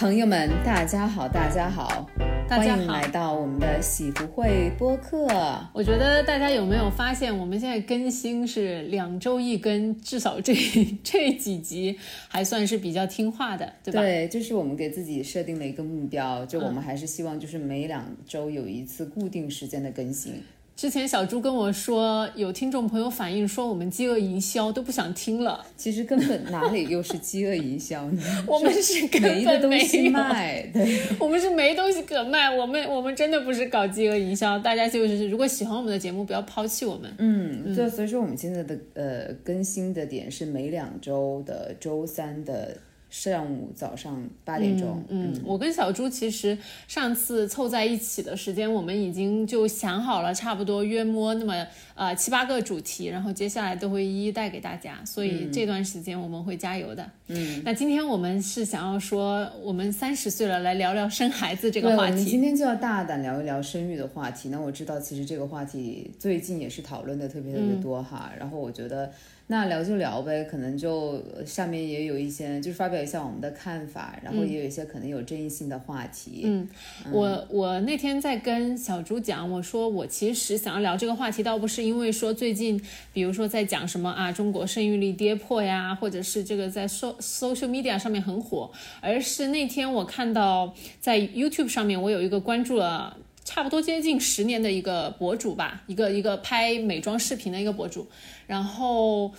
[0.00, 2.08] 朋友们，大家好，大家好，
[2.48, 5.28] 大家好欢迎来到我们的喜福会播客。
[5.74, 10.54] 我觉得大家有没有发现，我们现在更新是两周一更，至少这
[11.04, 14.00] 这几集还算是比较听话的，对吧？
[14.00, 20.42] 对，这是我们给自己设定的一个目标，就我们还是希望就是每两周有一次固定时间的更新。
[20.80, 28.22] 之前小朱跟我说，有听众朋友反映说我们饥饿营销都不想听了，其实根本哪里又是饥饿营销呢？
[28.48, 37.14] 我们是根没的本没东西，卖，对，我们是没东西可卖，我们我们真的不是搞饥饿营销，大家就是如果喜欢我们的节目，不要抛弃我们。
[37.18, 42.74] 嗯，就所以说我们现在的呃更新的点是每两周的周三的
[43.10, 45.04] 上午早上八点钟。
[45.08, 46.56] 嗯，我跟小朱其实
[46.88, 51.66] 上次凑在一起的时间，我们已经就想好了，差不多约摸那么
[52.00, 57.06] 呃七八个主题，然后接下来都会一一带给大家，所以这段时间我们会加油的。
[57.26, 62.12] 嗯，那今天我们是想要说，我们三十岁了，来聊聊生孩子这，个话题。
[62.12, 64.48] 我们今天就要大胆聊一聊生育的话题。
[64.48, 68.32] 那我知道，其实这个话题最近也是讨论的特别特别多哈。
[68.38, 69.12] 然后我觉得，
[69.48, 76.42] 那聊就聊呗，可能就呃下面也有一些，就是发表一下我们的看法，然后也有一些可能有争议性的话题。
[76.44, 76.66] 嗯，
[77.12, 82.80] 我我那天在跟小朱讲，我说我其实想要聊这个话题，倒不是因因为说最近，
[83.12, 93.16] 比如说在讲什么啊，中国生育率跌破呀，或者是这个在 so social media 上面很火，而是那天我看到在 YouTube 上面，我有一个关注了。
[93.42, 98.06] 差不多接近十年的一个博主吧，一个一个拍美妆视频的一个博主，
[98.46, 99.32] 然后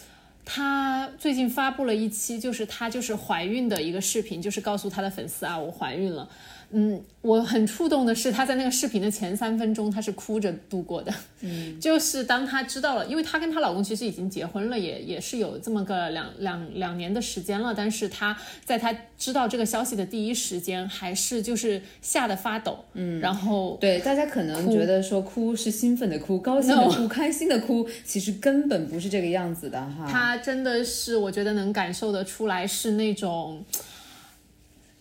[0.54, 6.28] 她最近发布了一期，就是她就是怀孕的一个视频，就是告诉她的粉丝啊，我怀孕了。
[6.74, 11.14] 嗯，我很触动的是，她在那个视频的前三分钟，她是哭着度过的。
[11.42, 22.86] 嗯， 就是当她知道了，因为她跟她老公其实已经结婚了，也也是有这么个两两两年的时间了，但是她在她知道这个消息的第一时间，还是就是吓得发抖。
[22.94, 30.08] 嗯，然后对，大家可能觉得说哭是兴奋的哭，高兴的哭，开心的哭，其实根本不是这个样子的哈。
[30.10, 33.64] 她真的是，我觉得能感受得出来是那种。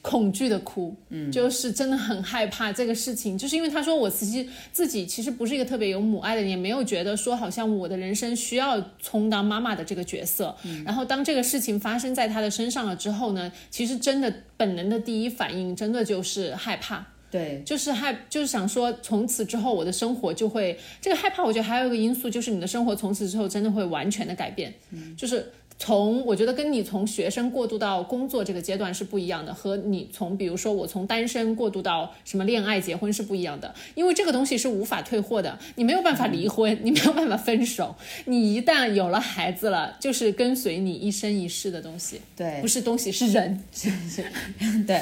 [0.03, 10.57] 恐惧的哭，嗯，就是真的很害怕这个事情，就是因为他说我自己自己其实不是一个特别有母爱的人，也没有觉得说好像我的人生需要充当妈妈的这个角色。
[10.65, 17.07] 嗯，然后当这个事情发生在他的身上了之后呢，其实真的本能的第一反应真的就是害怕。
[17.31, 21.45] 对，就是害，就是想说，从此之后我的生活就会这个害怕。
[21.45, 37.95] 我觉得还有一个因素就是你的生活从此之后真的会完全的改变，嗯，就是从我觉得跟你从学生过渡到工作这个阶段是不一样的，和你从比如说我从单身过渡到什么恋爱结婚是不一样的，因为这个东西是无法退货的，你没有办法离婚，你没有办法分手，
[38.27, 44.25] 你一旦有了孩子了，就是跟随你一生一世的东西，对，不是东西是人，是 是，
[44.87, 45.01] 对。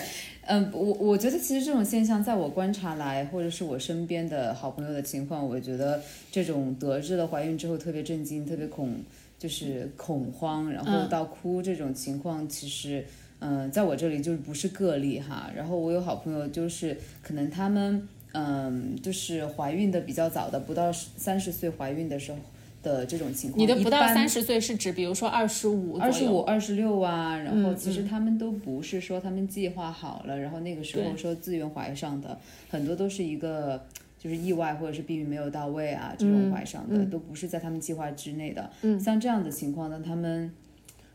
[0.51, 6.01] 嗯，我我觉得其实这种现象，在我观察来，或者是我身边的好朋友的情况，我觉得
[6.33, 8.95] 这种得知了怀孕之后特别震惊、特别恐，
[9.39, 13.05] 就是恐慌，然后到哭这种情况，其实，
[13.41, 15.51] 嗯，在我这里就是不是个例哈。
[15.55, 22.39] 然后我有好朋友，就是可能他们，嗯，就是怀孕的比较早的，不到三十岁怀孕的时候。
[22.89, 32.39] 的这种情况，你的不到三十岁是指比如说二十五二十五、二十六啊，然后嗯其实他们都不是说他们计划好了，然后那个时候说自愿怀上的，
[32.71, 33.85] 很多都是一个
[34.19, 38.71] 就是意外或者是避孕没有到位啊，这种怀上的、都不是在他们计划之内的。
[38.83, 38.99] 嗯。
[38.99, 40.51] 像这样的情况呢，他们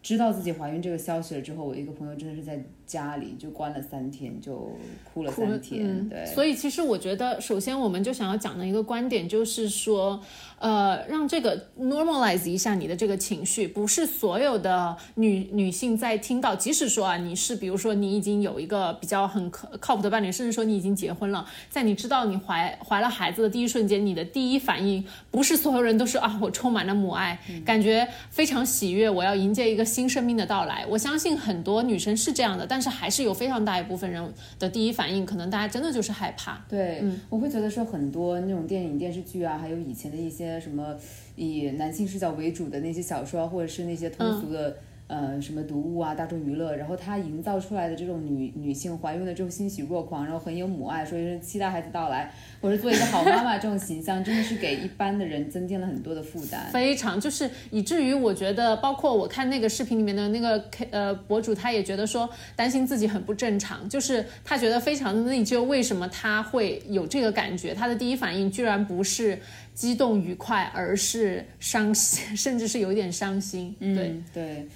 [0.01, 4.71] 知道自己怀孕这个消息了之后，我一个朋友真的是在家里就关了三天，就
[5.13, 6.25] 哭了三天，嗯对。
[6.25, 10.19] 所以其实我觉得，首先我们就想要讲的一个观点就是说，
[10.59, 30.85] 呃，让这个 normalize 一下你的这个情绪，不是所有的女女性在听到，即使说啊，你是比如说你已经有一个比较很可靠谱的伴侣，甚至说你已经结婚了，在你知道你怀怀了孩子的第一瞬间，你的第一反应不是所有人都是啊，我充满了母爱，感觉非常喜悦，我要迎接一个新生命的到来。
[30.89, 36.59] 我相信很多女生是这样的，但是还是有非常大一部分人的第一反应，可能大家真的就是害怕。
[36.67, 40.97] 对，我会觉得说很多那种电影、电视剧啊，还有以前的一些什么
[41.35, 44.75] 以男性视角为主的那些小说啊，或者是那些通俗的。
[45.07, 56.67] 呃，什么读物啊，大众娱乐，然后她营造出来的这种女女性怀孕了之后欣喜若狂，然后很有母爱，说是期待孩子到来，或者做一个好妈妈这种形象，真的是给一般的人增添了很多的负担。
[56.71, 67.73] 非常就是以至于我觉得，包括我看那个视频里面的那个 K 呃博主，他也觉得说担心自己很不正常，就是他觉得非常的内疚，为什么他会有这个感觉？
[67.75, 69.37] 他的第一反应居然不是
[69.75, 73.75] 激动愉快，而是伤心，甚至是有点伤心。
[73.79, 74.67] 对，嗯，对。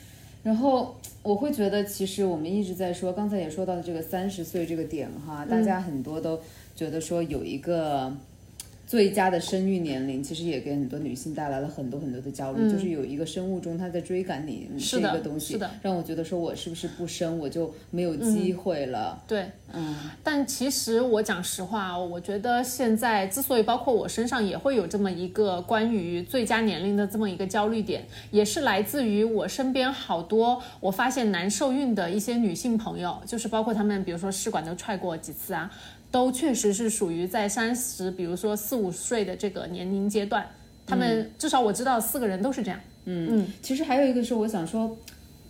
[0.48, 6.40] 然后我会觉得，其实我们一直在说，刚才也说到的这个三十岁这个点哈，大家很多都
[6.74, 8.16] 觉得说有一个。
[8.88, 19.22] 最佳的生育年龄其实也给很多女性带来了很多很多的焦虑，就是有一个生物钟它在追赶你这个东西，让我觉得说我是不是不生我就没有机会了。
[19.28, 19.94] 对，嗯。
[20.24, 35.70] 但其实我讲实话，我觉得现在之所以包括我身上也会有这么一个关于最佳年龄的这么一个焦虑点，也是来自于我身边好多我发现难受孕的一些女性朋友，就是包括她们，比如说试管都踹过几次啊。
[36.10, 40.48] 都确实是属于在三十，比如说四五岁的这个年龄阶段，
[40.86, 42.80] 他们至少我知道四个人都是这样。
[43.06, 44.98] 嗯嗯，其实还有一个是我想说，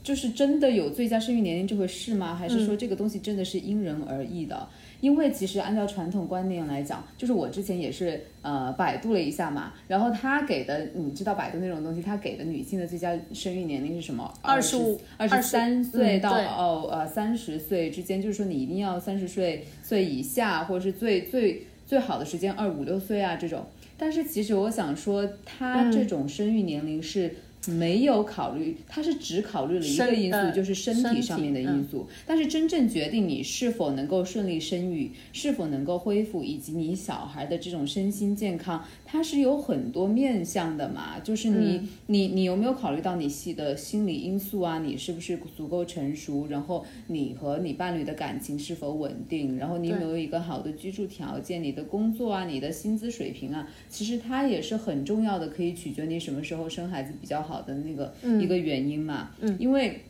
[0.04, 2.36] 就是真的有最佳生育年龄这回事吗？
[2.36, 4.68] 还是说这个东西真的是因人而异的？
[5.00, 14.34] 因为其实按照传统观念来讲，就是我之前也是呃百度了一下嘛，然后他给的，你知道百度那种东西，他给的女性的最佳生育年龄是什么？
[14.42, 23.66] 二十五、二十三岁到哦呃三十岁之间，就是说你一定要三十岁岁以下，或者是最最最好的时间二五六岁啊这种。
[23.98, 27.36] 但是其实我想说，他这种生育年龄是。
[27.72, 32.08] 没有考虑，他是只考虑了一个因素，就是身体上面的因素。
[32.26, 41.20] 但是真正决定你是否能够顺利生育，是否能够恢复，以及你小孩的这种身心健康，它是有很多面向的嘛。
[41.24, 44.80] 就是你，你，你有没有考虑到你系的心理因素啊？
[44.80, 46.48] 你是不是足够成熟？
[46.50, 49.58] 然后你和你伴侣的感情是否稳定？
[49.58, 51.64] 然后你有没有一个好的居住条件？
[51.64, 57.57] 你的工作啊，你的薪资水平啊，其实它也是很重要的，可以取决你什么时候生孩子比较好。
[57.58, 60.02] 好的那个一个原因嘛，嗯，因为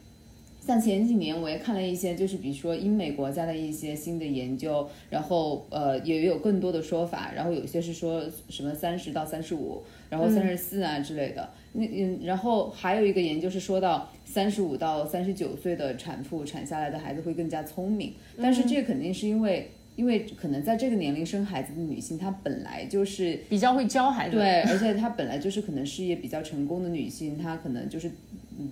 [0.60, 18.12] 像前几年我也看了一些，就是比如说英美国家的一些新的研究，然后呃也有更多的说法，然后有些是说什么三十到三十五，然后三十四啊之类的，那嗯，然后还有一个研究是说到三十五到三十九岁的产妇产下来的孩子会更加聪明，
[18.42, 19.72] 但是这肯定是因为。
[19.98, 28.10] 因为可能在这个年龄生孩子的女性，她本来就是比较会教孩子，对，而且她本来就是可能事业比较成功的女性，她可能就是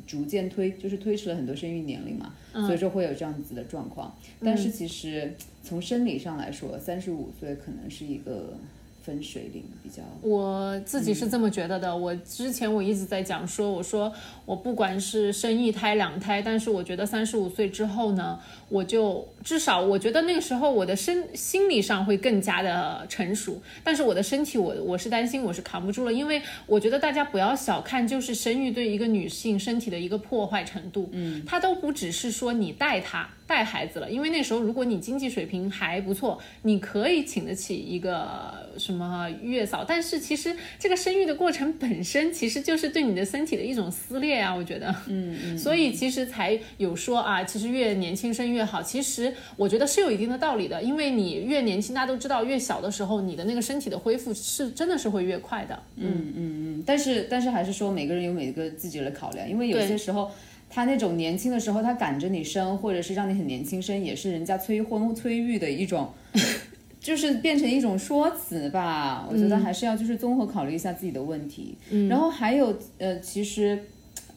[0.07, 4.15] 逐渐推，就是推迟了很多生育年龄嘛，所以说会有这样子的状况。
[4.41, 8.57] 但是其实从生理上来说，三十五岁可能是一个。
[9.05, 11.95] 分水岭比较，我自己是这么觉得的。
[11.95, 14.11] 我之前我一直在讲说，我说
[14.45, 33.29] 我不管是生一胎两胎，但是我觉得三十五岁之后呢，我就至少我觉得那个时候我的身心理上会更加的成熟，但是我的身体我我是担心我是扛不住了，因为我觉得大家不要小看就是生育对一个女性身体的一个破坏程度，嗯，它都不只是说你带她。
[33.47, 39.85] 带孩子了，因为那时候如果你经济水平还不错，你可以请得起一个什么月嫂。
[39.87, 44.93] 但是其实这个生育的过程本身其实就是对你的身体的一种撕裂啊，我觉得。
[45.07, 45.57] 嗯 嗯。
[45.57, 48.81] 所以其实才有说啊，其实越年轻生越好。
[48.81, 55.83] 其实我觉得是有一定的道理的，因为你越年轻，大家都知道，越小的时候你的那个身体的恢复是真的是会越快的。
[55.97, 56.83] 嗯嗯嗯。
[56.83, 60.31] 但是但是还是说每个人有每个自己的考量，因为有些时候。
[60.75, 66.09] 他那种年轻的时候，他赶着你生，或者是让你很年轻生，也是人家催婚催育的一种，
[66.99, 69.25] 就是变成一种说辞吧。
[69.31, 71.77] 我觉得还是要就是综合考虑一下自己的问题。
[72.09, 73.85] 然后还有呃，其实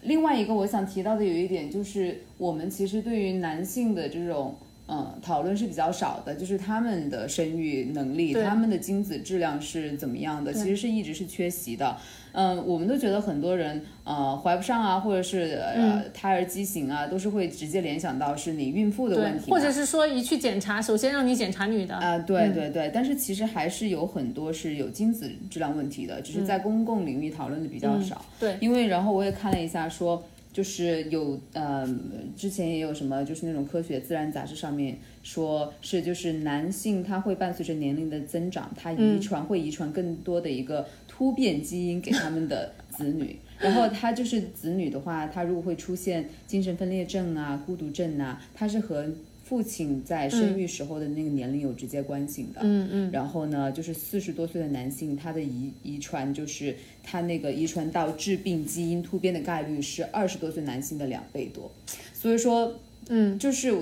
[0.03, 4.57] 另外一个我想提到的有一点就是，我们其实对于男性的这种
[4.89, 11.97] 嗯讨论是比较少的，就是他们的生育能力、他们的精子质量是怎么样的，其实是一直是缺席的。
[12.33, 28.25] 嗯，我们都觉得很多人呃怀不上啊，或者是呃胎儿畸形啊，都是会直接联想到是你孕妇的问题，或者是说一去检查，首先让你检查女的啊，对对对，但是其实还是有很多是有精子质量问题的，只是在公共领域讨论的比较少。
[28.39, 31.89] 对，因为然后我也看了一下，说就是有呃
[32.37, 40.87] 之前也有什么就是那种科学自然杂志上面说是就是男性他会伴随着年龄的增长，他遗传会遗传更多的一个。
[41.21, 49.07] 突变基因给他们的子女，然后他就是子女的话，他如果会出现精神分裂症啊、孤独症啊，他是和
[49.45, 52.61] 父亲在生育时候的那个年龄有直接关系的。
[52.63, 53.11] 嗯嗯。
[53.11, 61.71] 然后呢，就是四十多岁的男性，他的遗遗传就是他那个遗传到致病基因突变的概率是二十多岁男性的两倍多。
[62.15, 63.75] 所以说，嗯，就是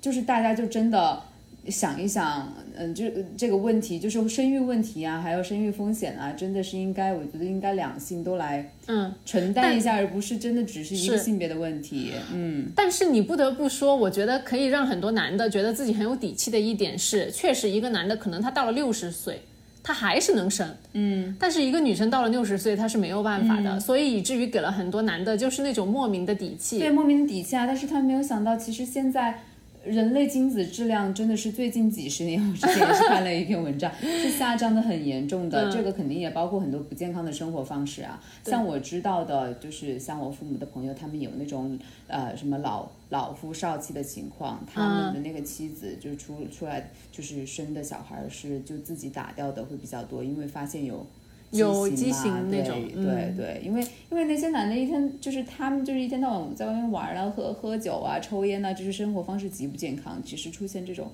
[0.00, 1.22] 就是大家就真的。
[1.70, 3.04] 想一想，嗯，就
[3.36, 12.70] 这个问题，就是生育问题啊，还有生育风险啊，真的是应该，我觉得应该两性都来，嗯，承担一下，而不是真的只是一个性别的问题，嗯。
[12.74, 19.42] 但是你不得不说，我觉得可以让很多男的觉得自己很有底气的一点是，确实一个男的可能他到了六十岁。
[19.80, 27.66] 他还是能生，嗯，但是一个女生到了六十岁，她是没有办法的，所以以至于给了很多男的就是那种莫名的底气，对，莫名的底气啊！
[27.66, 29.40] 但是他没有想到，其实现在。
[29.88, 35.70] 人类精子质量真的是最近几十年， 我之前也是看了一篇文章， 是下降的很严重的。
[35.72, 38.22] 这个肯定也包括很多不健康的生活方式啊。
[38.44, 51.06] 像我知道的，就是像我父母的朋友，他们有那种呃什么老老夫少妻的情况，他们的那个妻子就出出来就是生的小孩是就自己打掉的会比较多，因为发现有。
[51.50, 61.10] 有畸形那种，对对，因为因为那些男的一天就是他们就是一天到晚在外面玩啊，喝喝酒啊，抽烟啊，就是生活方式极不健康，其实出现这种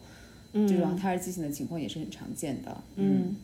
[0.52, 3.36] 这种胎儿畸形的情况也是很常见的，嗯。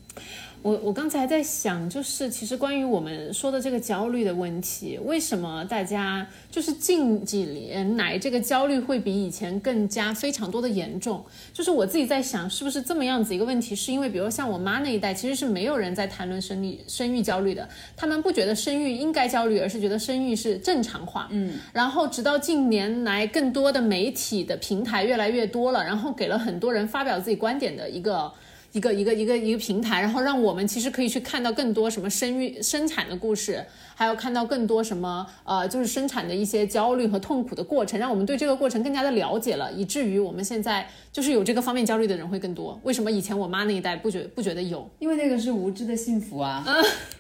[0.62, 11.24] 我我刚才在想，就是其实关于我们说的这个焦虑的问题，为什么大家就是近几年来这个焦虑会比以前更加非常多的严重？
[11.54, 13.74] 就是我自己在想，是不是这么样子一个问题？
[13.74, 21.28] 是因为比如像我妈那一代，其实是没有人在谈论生育生育焦虑的，他们不觉得生育应该焦虑，而是觉得生育是正常化。
[21.30, 28.30] 嗯，然后直到近年来，更多的媒体的平台越来越多了，然后给了很多人发表自己观点的一个。
[28.72, 42.78] 一个一个一个一个平台，然后让我们其实可以去看到更多什么生育生产的故事，还有看到更多什么呃，就是生产的一些焦虑和痛苦的过程，让我们对这个过程更加的了解了，以至于我们现在就是有这个方面焦虑的人会更多。
[42.84, 44.88] 为什么以前我妈那一代不觉不觉得有？
[45.00, 46.64] 因为那个是无知的幸福啊。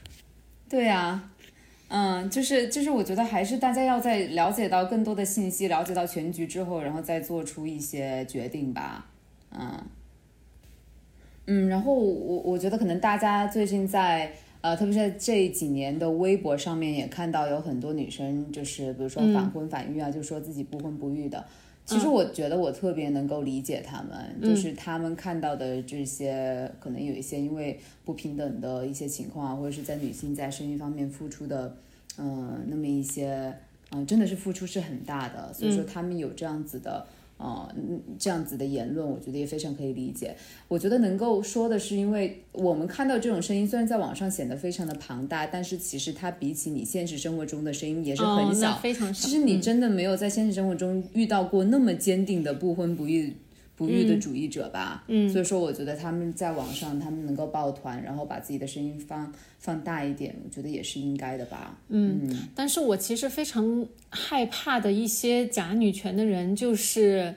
[0.70, 1.30] 对呀，
[1.88, 9.06] 嗯，就是就是，我觉得还是大家要在了解到更多的信息，了解到全局之后，然后再做出一些决定吧。
[9.50, 9.76] 嗯。
[11.52, 14.30] 嗯，然后我我觉得可能大家最近在
[14.60, 21.44] 呃，特别是这几年的微博上面也看到有很多女生，就是比如说反婚反育啊，就说自己不婚不育的。
[21.84, 31.74] 其实我觉得我特别能够理解他们，就是他们看到的这些可能有一些因为不平等的一些情况啊，或者是在女性在生育方面付出的，
[32.16, 33.52] 嗯，那么一些
[33.90, 37.04] 嗯，真的是付出是很大的，所以说他们有这样子的。
[37.40, 37.66] 哦，
[38.18, 40.36] 这样子的言论，我觉得也非常可以理解。
[40.68, 49.26] 我觉得能够说的是，因为我们看到这种声音，虽然在网上显得非常的庞大，但是其实它比起你现实生活中的声音也是很小，非常小。
[49.26, 53.34] 其实你真的没有在现实生活中遇到过那么坚定的不婚不育。
[53.80, 61.78] 不育的主义者吧，嗯，所以说我觉得他们在网上，他们能够抱团，然后把自己的声音放放大一点，我觉得也是应该的吧。
[61.88, 67.34] 嗯，但是我其实非常害怕的一些假女权的人，就是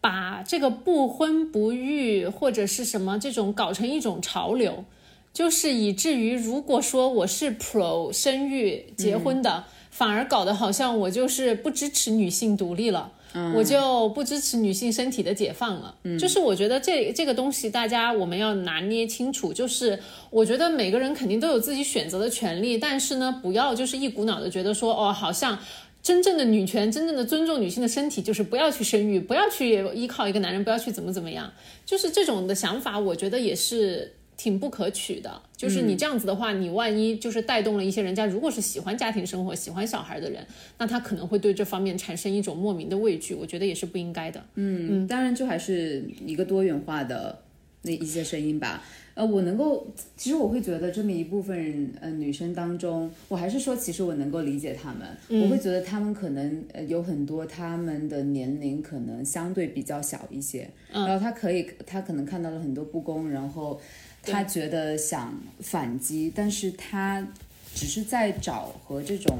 [0.00, 4.84] 把这个不婚不育或者是什么这种搞成一种潮流，
[5.32, 13.14] 就是以至于如果说我是 pro 生育结婚的，反而搞得好像我就是不支持女性独立了。
[13.54, 15.94] 我就不支持女性身体的解放了。
[16.04, 19.52] 嗯，就是我觉得这这个东西，大家我们要拿捏清楚。
[19.52, 19.98] 就是
[20.30, 25.58] 我觉得每个人肯定都有自己选择的权利，但是呢，不要就是一股脑的觉得说，哦，好像
[26.02, 31.52] 真正的女权，真正的尊重女性的身体，就是不要去生育，不要去依靠一个男人，不要去怎么怎么样。
[31.86, 34.14] 就是这种的想法，我觉得也是。
[34.36, 40.44] 挺不可取的，就是你这样子的话，你万一就是带动了一些人家，如果是喜欢家庭生活、喜欢小孩的人，
[40.78, 44.42] 那他可能会对这方面产生一种莫名的畏惧，我觉得也是不应该的。
[44.54, 47.42] 嗯嗯，当然就还是一个多元化的
[47.82, 48.82] 那一些声音吧。
[49.14, 49.86] 呃，我能够，
[50.16, 63.78] 其实我会觉得这么一部分呃女生当中，我还是说，其实我能够理解她们，我会觉得她们可能呃有很多她们的年龄可能相对比较小一些，然后她可以，她可能看到了很多不公，然后。
[64.22, 67.26] 他觉得想反击，但是他
[67.74, 69.38] 只是在找和这种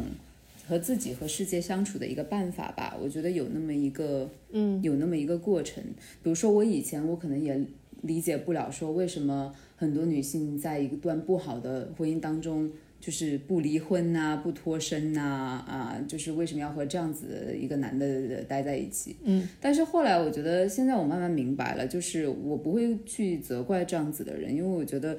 [0.67, 2.97] 和自己和世界相处的一个办法吧。
[3.01, 5.83] 我觉得有那么一个，嗯，有那么一个过程。
[6.23, 7.59] 比如说我以前我可能也
[8.03, 12.71] 理解不了，说为什么很多女性在一段不好的婚姻当中。
[13.03, 15.21] 就是不离婚呐，不脱身呐，
[15.67, 19.17] 啊，就是为什么要和这样子一个男的待在一起？
[19.25, 25.19] 嗯，但是后来我觉得，现在我慢慢明白了，就是我不会去责怪这样子的人，因为我觉得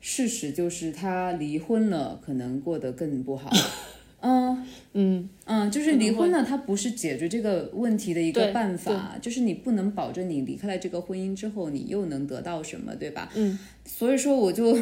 [0.00, 3.50] 事实就是他离婚了，可能过得更不好。
[4.20, 13.30] 嗯嗯嗯，就是离婚了，他不是解决这个问题的一个办法，就是你不能保证你离开了这个婚姻之后，你又能得到什么，对吧？
[13.34, 14.78] 嗯，所以说我就。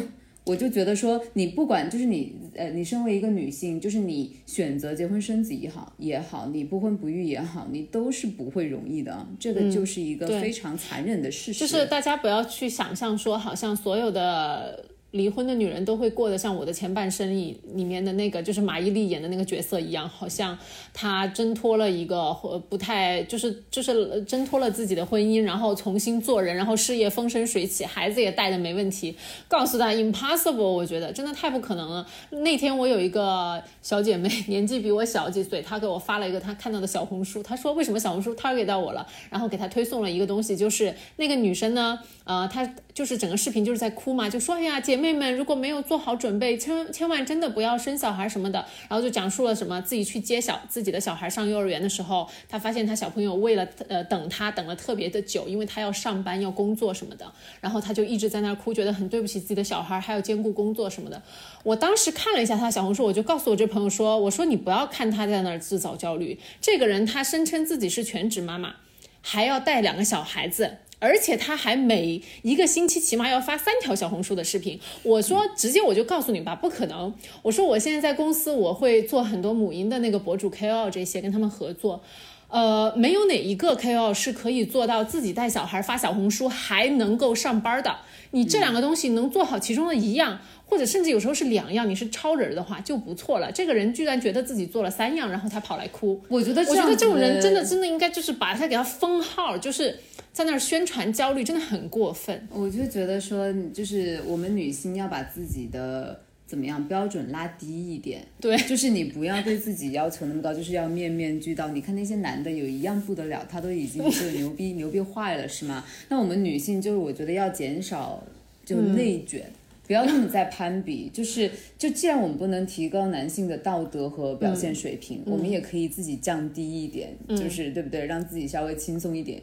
[0.47, 9.27] 我就觉得说，你不管就是你，呃，你身为一个女性，就是你选择结婚生子也好，也好，你不婚不育也好，你都是不会容易的。
[9.39, 11.59] 这个就是一个非常残忍的事实。
[11.59, 14.96] 就是大家不要去想象说，好像所有的。
[15.17, 20.57] 离婚的女人都会过得像我的前半生里里面的那个，就是马伊琍演的那个角色一样，好像
[20.95, 29.17] 她挣脱了一个或不太就是就是挣脱了自己的婚姻，然后重新做人，然后事业风生水起，孩子也带的没问题。
[29.49, 32.07] 告诉她 impossible，我觉得真的太不可能了。
[32.31, 61.23] 那天我有一个小姐妹，年纪比我小几岁，她给我发了一个她看到的小红书，她说为什么小红书 target 到我了，然后给她推送了一个东西，就是那个女生呢，呃，她就是整个视频就是在哭嘛，就说哎呀，姐妹们如果没有做好准备，千千万真的不要生小孩什么的，然后就讲述了什么自己去接小自己的小孩上幼儿园的时候，他发现他小朋友为了呃等他等了特别的久，因为他要上班要工作什么的，然后他就一直在那儿哭，觉得很对不起自己的小孩，还要兼顾工作什么的。
[61.63, 68.77] 我当时看了一下他小红书，我就告诉我这朋友说，我说你不要看他在那儿自找焦虑，这个人她声称自己是全职妈妈，
[69.21, 70.79] 还要带两个小孩子。
[70.99, 74.81] 而且他还每一个星期起码要发三条小红书的视频。
[75.03, 77.13] 我说直接我就告诉你吧，不可能。
[77.43, 82.03] 我说我现在在公司，我会做很多母婴的那个博主 KOL 这些，跟他们合作。
[82.49, 87.97] 呃，没有哪一个 KOL 是可以做到自己带小孩发小红书还能够上班的。
[88.31, 90.39] 你这两个东西能做好其中的一样，
[90.69, 93.51] 或者甚至有时候是两样，你是超人的话就不错了。
[93.53, 96.21] 这个人居然觉得自己做了三样，然后他跑来哭。
[96.29, 99.97] 我觉得我觉得这种人真的真的应该就是把他给他封号，就是
[100.33, 102.47] 在那儿宣传焦虑，真的很过分。
[102.51, 111.69] 我就觉得说，就是我们女性要把自己的怎么样标准拉低一点，对，就是你不要对自己要求那么高，就是要面面俱到。
[111.69, 115.85] 你看那些男的有一样不得了，他都已经 就牛逼牛逼坏了，是吗？
[116.09, 118.23] 那我们女性就是我觉得要减少
[118.65, 119.49] 就内卷。
[119.87, 128.07] 不要那么在攀比，就是就既然我们不能提高男性的道德和表现水平，我们也可以自己降低一点，就是对不对？
[128.07, 129.41] 让自己稍微轻松一点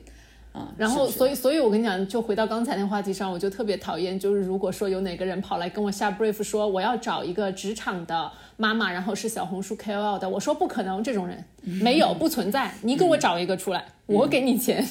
[0.51, 0.73] 啊。
[0.77, 14.85] 然后，所以，所以我跟你讲，就回到刚才那话题上，我就特别讨厌，就是如果说有哪个人跑来跟我下 brief 说我要找一个职场的妈妈，然后是小红书 KOL 的，我说不可能，这种人没有，不存在，你给我找一个出来，我给你钱。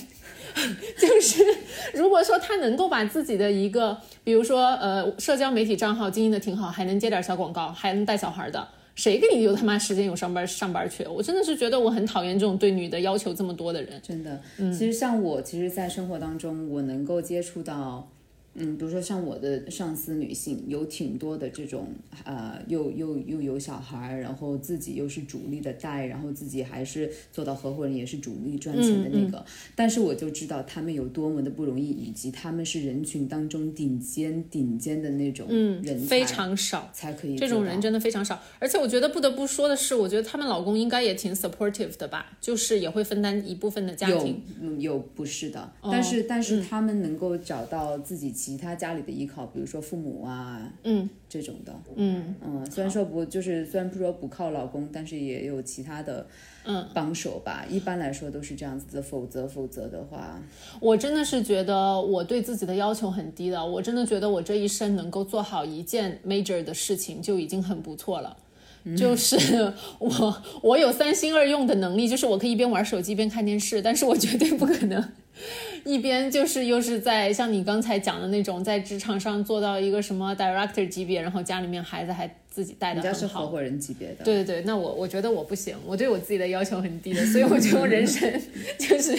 [0.99, 1.45] 就是
[1.95, 11.05] 如果说他能够把自己的一个，比如说呃社交媒体账号经营的挺好，还能接点小广告，还能带小孩的，谁给你有他妈时间有上班上班去？
[11.05, 14.01] 我真的是觉得我很讨厌这种对女的要求这么多的人。
[14.03, 14.41] 真的，
[14.73, 18.09] 其实像我，其实，在生活当中，我能够接触到，
[18.55, 21.89] 嗯，比如说像我的上司女性，有挺多的这种，
[22.25, 29.45] 呃，又又又有小孩，然后自己又是主力的带，然后自己还是做到合伙人，也是主力赚钱的那个。
[29.75, 36.91] 但是我就知道他们有多么的不容易，以及他们是人群当中顶尖顶尖的那种人才，非常少。
[36.93, 44.43] 才可以这种人真的非常少，而且我觉得不得不说的是，我觉得他们老公应该也挺 supportive 的吧，就是也会分担一部分的家有庭。
[44.61, 56.27] 嗯有不是的，哦但是但嗯是他们能够找到自己其他家里的依靠，比如说父母啊，嗯这种的，嗯嗯，虽然说不就是虽然不说不靠老公，但是也有其他的
[56.65, 57.65] 嗯帮手吧。
[57.71, 60.43] 一般来说都是这样子的，否则否则的话，
[60.81, 68.37] 我真的是觉得我对自己的要求很低的，我真的觉得我这一生能够做好一件 major 的事情就已经很不错了。
[68.99, 75.01] 就是我，我有三心二用的能力，就是我可以一边玩手机一边看电视，但是我绝对不可能
[75.85, 83.47] 一边就是又是在像你刚才讲的那种，在职场上做到一个什么 director 级别，然后家里面孩子还自己带的很好。
[83.47, 84.25] 合伙人级别的。
[84.25, 88.31] 对对对，那我我觉得我不行，我对我自己的要求很低的，所以我觉得我人生
[88.79, 89.17] 就是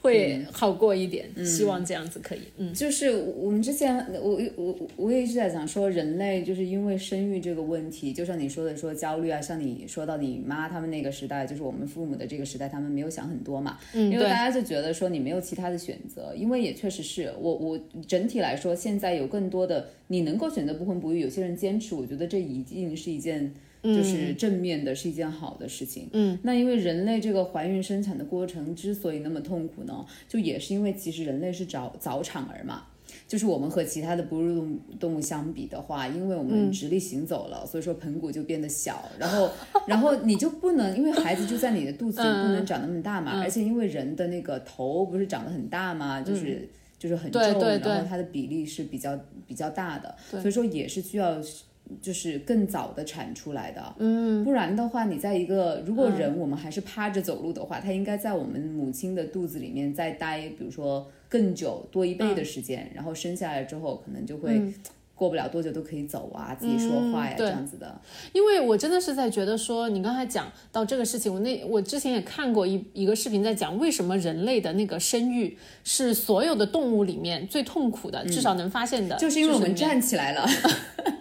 [0.00, 2.40] 会好过一点，希望这样子可以。
[2.58, 23.52] 嗯，就是我们之前，我我我也一直在讲说，人类就是因为生育这个问题，就像你说的说焦虑啊，像你说到你妈他们那个时代，就是我们父母的这个时代，他们没有想很多嘛，嗯因为大家就觉得说你没有其他的选择，因为也确实是我我整体来说，现在有更多的你能够选择不婚不育，有些人坚持，我觉得这一定是一件。
[23.82, 26.06] 就是正面的，是一件好的事情。
[26.12, 32.88] 嗯，那因为人类这个怀孕生产的过程之所以那么痛苦呢，就也是因为其实人类是早早产儿嘛。
[33.30, 39.48] 就是我们和其他的哺乳动物动物相比的话，因为我们直立行走了，所以说盆骨就变得小，然后，
[39.86, 46.68] 然后你就不能，因为孩子就在你的肚子里，不能长那么大嘛，而且因为人的那个头不是长得很大嘛，就是。
[47.00, 51.40] 就是很重，对对对然后它的比例是比较比较大的，所以说也是需要
[52.00, 64.72] 就是更早的产出来的，嗯，不然的话，你在一个如果人我们还是趴着走路的话，它应该在我们母亲的肚子里面再待，比如说更久多一倍的时间，然后生下来之后可能就会。
[65.20, 68.00] 过不了多久都可以走啊，自己说话呀、这样子的。
[68.32, 80.48] 因为我真的是在觉得说，你刚才讲到这个事情，我那我之前也看过一一个视频，在讲为什么人类的那个生育是所有的动物里面最痛苦的，至少能发现的，就是因为我们站起来了，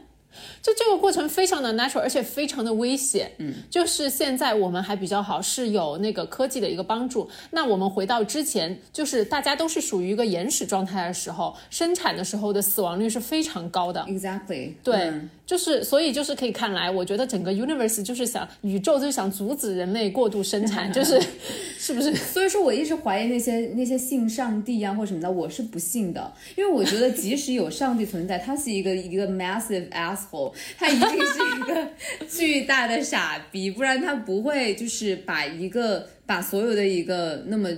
[0.70, 3.32] 就这个过程非常的 natural，而且非常的危险。
[3.40, 7.28] 嗯，就是现在我们还比较好，是有那个科技的一个帮助。
[7.50, 14.06] 那我们回到之前，就是大家都是属于一个原始状态的时候，生产的时候的死亡率是非常高的。
[14.08, 21.20] Exactly，对，嗯就是所以就是可以看来，我觉得整个 universe 就是想宇宙就是想阻止人类过度生产，就是
[21.80, 22.14] 是不是？
[22.14, 31.88] 所以说我一直怀疑那些那些信上帝啊或什么的，我是不信的，因为我觉得即使有上帝存在，他是一个一个 massive asshole，他一定是一个
[32.30, 37.70] 巨大的傻逼，不然他不会就是把一个把所有的一个那么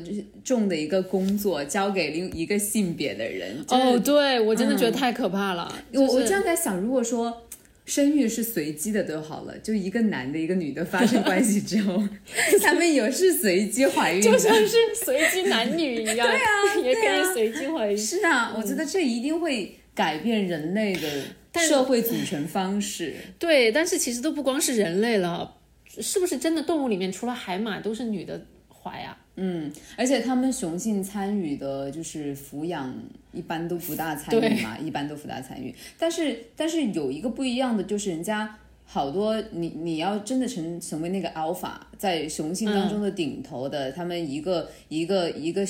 [0.44, 3.66] 重的一个工作交给另一个性别的人。
[3.68, 5.74] 就是哦，对我真的觉得太可怕了。
[5.94, 7.44] 我我就是这样在想，如果说。
[7.84, 12.02] 生育是随机的就好了，就一个男的，一个女的发生关系之后，
[12.62, 17.98] 他们也是随机怀孕，就像是随机男女一样， 对啊，也可以随机怀孕。
[17.98, 21.24] 是啊，我觉得这一定会改变人类的
[21.68, 23.16] 社会组成方式。
[23.38, 25.58] 对，但是其实都不光是人类了，
[26.00, 29.18] 是不是真的动物里面除了海马都是女的怀啊？
[29.36, 32.94] 嗯，而且他们雄性参与的就是抚养，
[33.32, 35.74] 一般都不大参与嘛，一般都不大参与。
[35.98, 38.58] 但是，但是有一个不一样的，就是人家
[38.94, 45.66] 好多你你要真的成成为那个 alpha，在雄性当中的顶头的，他们一个一个一个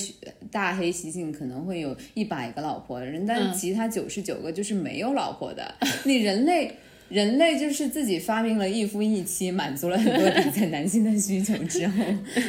[0.50, 5.74] 大黑猩猩可能会有一百个老婆，人但其他九十九个就是没有老婆的。
[6.04, 6.74] 你人类。
[7.08, 12.02] 人类就是自己发明了一夫一妻，满足了很多底层男性的需求之后，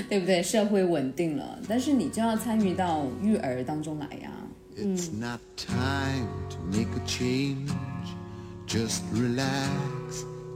[0.07, 0.41] 对不对？
[0.41, 4.31] 社会稳定了，但是你就要参与到育儿当中来呀。
[4.77, 7.69] It's not time to make a change.
[8.65, 10.23] Just relax,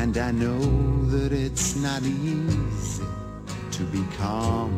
[0.00, 0.58] and I know
[1.10, 3.04] that it's not easy
[3.72, 4.70] to be calm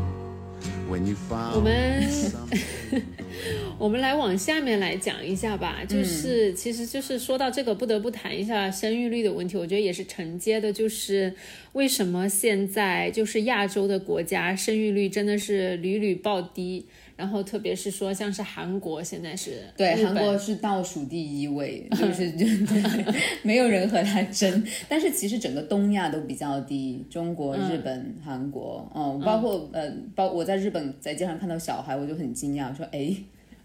[0.90, 3.02] when you 我 found 们 something.
[3.78, 9.56] 我们来往下面来讲一下吧，就是、其实就是说到这个，不得不谈一下生育率的问题。
[9.56, 11.32] 我觉得也是承接的，就是
[11.72, 16.86] 为什么现在就是亚洲的国家生育率真的是屡屡暴低，
[17.22, 24.64] 然后特别是说像是韩国现在是对，韩国是倒数第一位， 就是就对，没有人和他争。
[24.88, 33.14] 但是其实整个东亚都比较低，中国、日本、韩国，嗯，包括呃，包我在日本在街上看到小孩，我就很惊讶，说哎。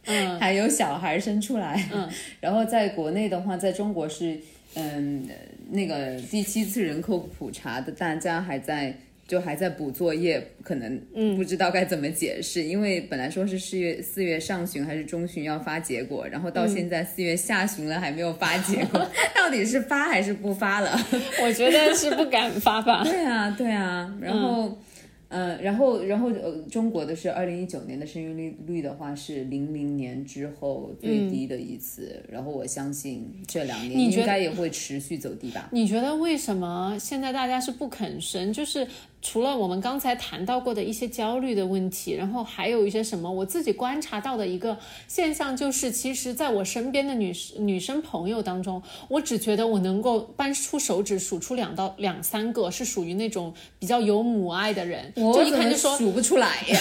[0.09, 2.07] 嗯还有小孩生出来，嗯，
[2.39, 4.39] 然后在国内的话，在中国是，
[4.75, 5.35] 嗯，呃
[5.71, 10.99] 那个第七次人口普查的，大家还在就还在补作业，可能
[11.35, 20.97] 不知道该怎么解释，因为本来说是四月四月上旬还是中旬要发结果，然后到现在四月下旬了还没有发结果， 到底是发还是不发了？
[21.43, 23.03] 我觉得是不敢发吧。
[23.05, 24.77] 对啊，对啊，然后。
[25.29, 35.67] 嗯，然后，然后，呃，中国的是二零一九年的生育率率的话是零零年之后最低的一次，然后我相信这两年应该也会持续走低吧。
[35.73, 38.53] 你觉得为什么现在大家是不肯生？
[38.53, 38.87] 就是
[39.21, 43.30] 除了我们刚才谈到过的一些焦虑的问题，然后还有一些什么？
[43.30, 44.77] 我自己观察到的一个
[45.08, 56.80] 现象就是，其实在我身边的女女生朋友当中，我只觉得我能够扳出手指数出两到两三个是属于那种比较有母爱的人，就我怎么一看就说数不出来呀？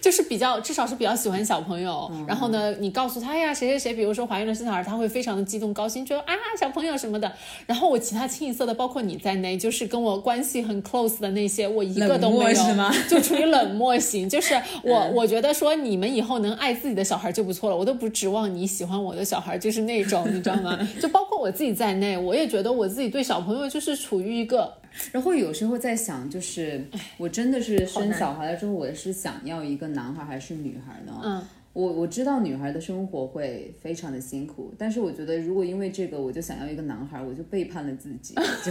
[0.00, 2.08] 就是比较，至少是比较喜欢小朋友。
[2.12, 7.32] 嗯然后呢，你告诉他哎呀，谁谁谁，比如说怀孕了生小孩，他会非常的激动高兴，觉得啊小朋友什么的。
[7.66, 12.62] 然后我其他清一色的，包括你在内，就是跟我关系很 close 的那些，我一个都没有，
[13.08, 14.28] 就处于冷漠型。
[14.28, 20.78] 就是 我，我觉得说你们以后能爱自己的小孩就不错了，我都不指望你喜欢我的小孩，就是那种，你知道吗？
[21.00, 24.72] 就包括我自己在内，我也觉得我自己对小朋友就是处于一个
[25.10, 26.84] 然后有时候在想，就是
[27.16, 31.20] 我真的是生小孩了之后，我是想要一个男孩还是女孩呢？
[31.24, 31.42] 嗯。
[31.74, 38.70] 我我知道女孩的生活会非常的辛苦，但是我觉得如果因为这个我就想要一个男孩，我就背叛了自己，就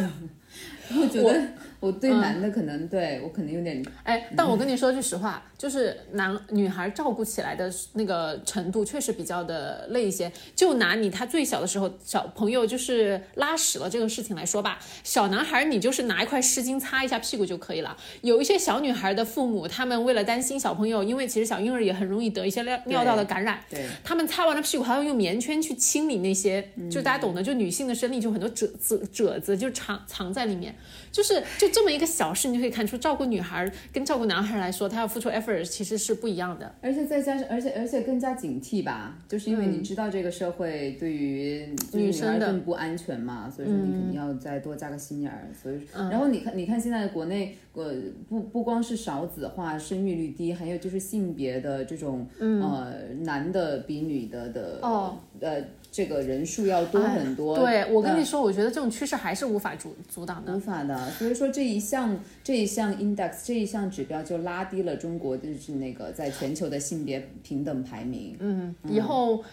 [1.01, 1.41] 我觉得
[1.79, 10.31] 我对男的可能、对我可能有点哎，但我跟你说句实话，就是男女孩照顾起来的那个程度确实比较的累一些。
[10.55, 17.95] 就拿你他最小的时候，小朋友就是拉屎了这个事情来说吧，小男孩你就是拿一块湿巾擦一下屁股就可以了。
[18.21, 30.75] 有一些小女孩的父母，他们为了担心小朋友，因为其实小婴儿也很容易得一些尿尿道的感染，对他们擦完了屁股还要用棉圈去清理那些，就大家懂得，就女性的生理就很多褶子褶子就藏藏在里面，
[31.11, 36.73] 就是就这么一个小事，你就可以看出照顾女孩跟照顾男孩来说，他要付出 effort 其实是不一样的。
[36.81, 45.47] 而且再加上，而且而且更加警惕吧，就是因为你知道这个社会对于女生的更不安全嘛，所以说你肯定要再多加个心眼儿。
[45.61, 47.93] 所以，然后你看，你看现在国内呃
[48.29, 55.17] 不不光是少子化、生育率低，还有就是性别的这种、呃男的比女的的哦。
[55.39, 57.59] 呃这个人数要多很多。
[57.59, 60.59] 对我跟呃你说，我觉得这种趋势还是无法阻阻挡的无。
[60.59, 68.37] 法的，所以说这一项这一项 index 这一项指标就拉低了中国就是那个在全球的性别平等排名。
[68.39, 69.43] 嗯，以后，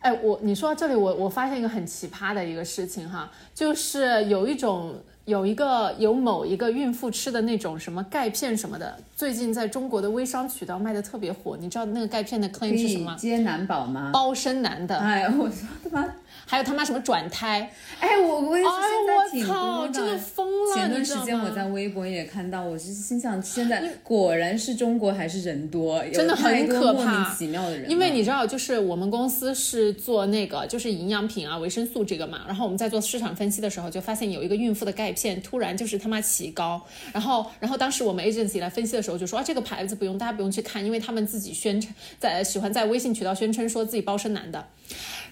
[0.00, 4.96] 哎，我你说到这里，我我发现一个很奇葩的一个事情哈，就是有一种
[5.28, 11.54] 有一个有某一个孕妇吃的那种什么钙片什么的，最近在中国的微商渠道卖的特别火。
[11.60, 14.08] 你知道那个钙片的可 claim 是什么接男宝吗？
[14.10, 16.08] 包生男的，哎，我说他妈，
[16.50, 20.18] 还有他妈什么转胎，哎，我我也是哎现在挺我操，多真的的。
[20.18, 20.74] 疯了！
[20.74, 27.90] 前段时间我在微博也看到，我是心想，现在果然是中国还是人多，真的很可莫名怕其妙的人。
[27.90, 36.80] 因为你知道，就是我们公司是做那个就是营养品啊、维生素这个嘛，然后我们在做市场分析的时候，就发现有一个孕妇的钙片突然就是他妈奇高，
[37.12, 44.66] 然后然后当时我们 agency 来分析的时候就说啊这个牌子不用，大家不用去看，因为他们自己宣称在喜欢在微信渠道宣称说自己包生男的。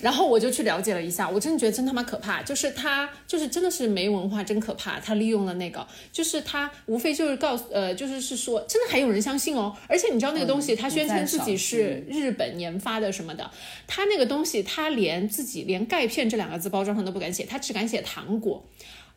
[0.00, 5.00] 然后我就去了解了一下，我真的觉得真他妈可怕，就是他就是真的是没文化，真可怕。
[5.00, 13.50] 他利用了那个，就是他无非就是告诉呃，就是是说真的还有人相信哦，而且你知道那个东西，嗯他宣称自己是日本研发的什么的，
[13.86, 18.64] 他那个东西他连自己连钙片这两个字包装上都不敢写，他只敢写糖果。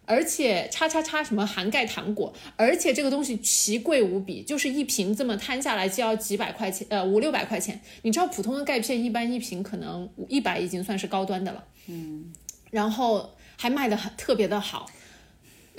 [0.09, 7.79] 而且叉叉叉什么含钙糖果，而且这个东西奇贵无比，就是一瓶这么摊下来就要几百块钱，呃五六百块钱。
[8.01, 12.33] 你知道普通的钙片一般一瓶可能一百已经算是高端的了，嗯，
[12.71, 14.89] 然后还卖的很特别的好，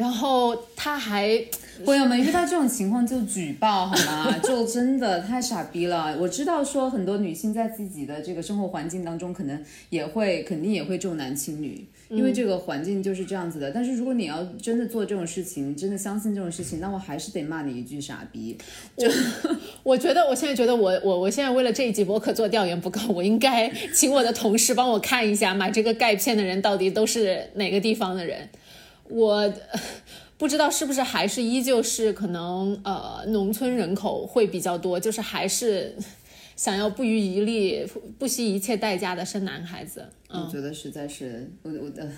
[0.01, 1.39] 然后他还
[1.85, 4.35] 朋友们遇到这种情况就举报好吗？
[4.43, 6.17] 就真的太傻逼了。
[6.19, 13.71] 我知道说很多女性在自己的这个生活环境当中，可能也会肯定也会重男轻女，因为这个环境就是这样子的。
[13.71, 18.57] 但是如果你要真的做这种事情，真的相信这种事情，那我还是得骂你一句傻逼。
[18.97, 19.07] 就
[19.85, 28.49] 我觉得我现在觉得我我我现在为了这一集博客做调研不够，我应该请我的同事帮我看一下买这个钙片的人到底都是哪个地方的人。
[29.11, 29.81] 我呃
[30.39, 35.95] 不知道是不是还是依旧是可能呃农村人口会比较多，就是还是
[36.57, 40.07] 想要不遗余力、不不惜一切代价的生男孩子。
[40.29, 42.09] 嗯我觉得实在是我我的。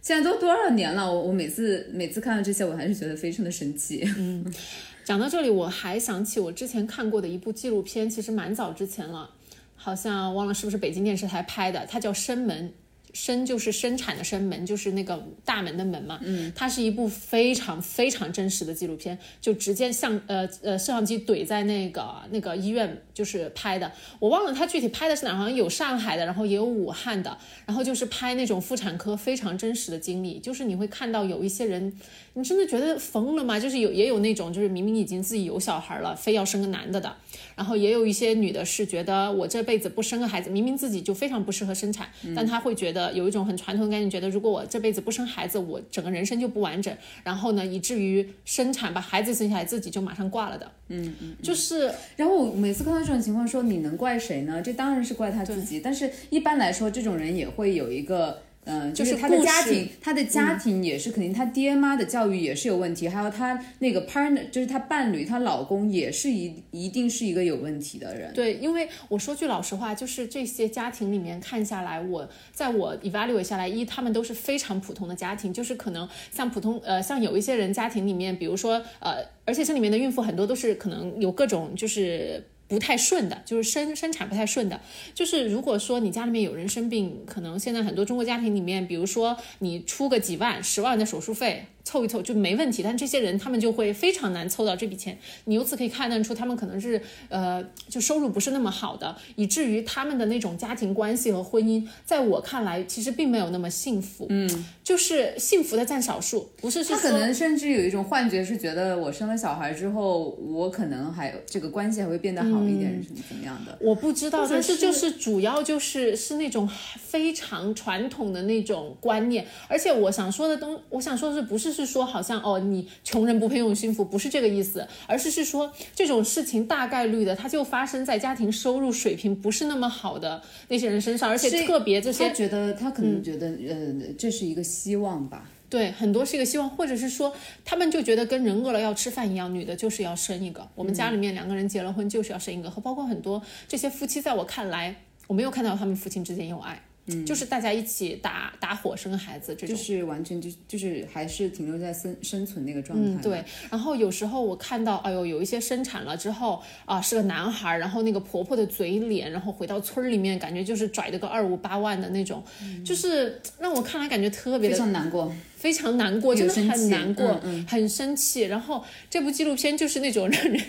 [0.00, 4.08] 现在都多少年了，我我每次每次看到这些，我还是觉得非常的生气。
[5.04, 9.28] 讲到这里，我还想起我之前看过的一部纪录片，其实蛮早之前了，
[9.74, 12.68] 好像忘了是不是北京电视台拍的，它叫《生门》。
[13.16, 16.20] 生就是生产的生，门就是那个大门的门嘛。
[16.22, 23.90] 嗯，它是一部非常非常真实的纪录片，就直接像呃呃摄像机怼在那个那个医院就是拍的。
[24.18, 31.90] 我忘了它具体拍的是哪，好像有上海的，然后也有武汉的，然后就是拍那种妇产科非常真实的经历，就是你会看到有一些人，
[32.38, 33.58] 你真的觉得疯了吗？
[33.58, 37.16] 就是有也有那种就是明明已经自己有小孩了，非要生个男的的，
[37.54, 46.94] 然后也有一些女的是觉得我这辈子不生个孩子，明明自己就非常不适合生产，但她会觉得有一种很传统的概念，觉得如果我这辈子不生孩子，我整个人生就不完整，
[47.24, 50.70] 然后呢，以至于生产把孩子生下来自己就马上挂了的。
[50.88, 54.60] 嗯嗯，就是然后我每次看到这种情况，说你能怪谁呢？
[54.60, 55.80] 这当然是怪他自己。
[55.80, 58.42] 但是一般来说，这种人也会有一个。
[58.66, 68.32] 嗯，就是他的家庭，他的家庭也是肯定，他爹妈的教育也是有问题，还有他那个 partner，就是他伴侣，她老公也是一一定是一个有问题的人。
[68.34, 82.42] 对，因为我说句老实话，就是这些家庭里面看下来，我在我 evaluate 下来，一他们都是非常普通的家庭，就是可能像普通呃，像有一些人家庭里面，比如说呃，而且这里面的孕妇很多都是可能有各种就是。
[82.68, 84.80] 不太顺的，就是生生产不太顺的，
[85.14, 92.82] 就是如果说你家里面有人生病，可能现在很多中国家庭里面，比如说你出个几万、十万的手术费，凑一凑就没问题。
[92.82, 95.16] 但这些人他们就会非常难凑到这笔钱。
[95.44, 104.26] 你由此可以看得出，他们可能是呃，就收入不是那么好的，以至于他们的那种家庭关系和婚姻，在我看来其实并没有那么幸福。
[104.30, 113.78] 嗯，就是幸福的占少数，不是是他可能甚至有一种幻觉，是觉得我生了小孩之后，我可能还这个关系还会变得好一点，是怎么样的？
[113.80, 116.68] 我不知道，但是是就是主要就是是那种
[116.98, 135.50] 非常传统的那种观念，而且我想说的东，我想说的是不是是说好像哦你穷人不配拥有幸福，不是这个意思，而是是说这种事情大概率的它就发生在家庭收入水平不是那么好的那些人身上，而且特别这些他觉得他可能觉得，呃，这是一个希望吧。
[135.68, 137.34] 对，很多是一个希望，或者是说，
[137.64, 140.66] 他们就觉得跟人饿了要吃饭一样，女的就是要生一个。
[140.76, 144.94] 我们家里面两个人结了婚就是要生一个，和包括很多这些夫妻，在我看来，
[145.26, 149.82] 我没有看到他们父亲之间有爱，嗯，就是大家一起打打火生孩子这种就。
[149.82, 153.44] 是完全就就是还是停留在生生存那个状态、嗯，对。。
[153.70, 162.42] 然后有时候我看到，哎呦，有一些生产了之后啊，是个男孩，然后那个婆婆的嘴脸，然后回到村里面，感觉就是拽的个二五八万的那种，
[162.84, 165.32] 就是让我看来感觉特别非的常难过，
[165.66, 168.42] 非常难过，真的很难过，嗯很生气。
[168.42, 170.62] 然后这部纪录片就是那种让人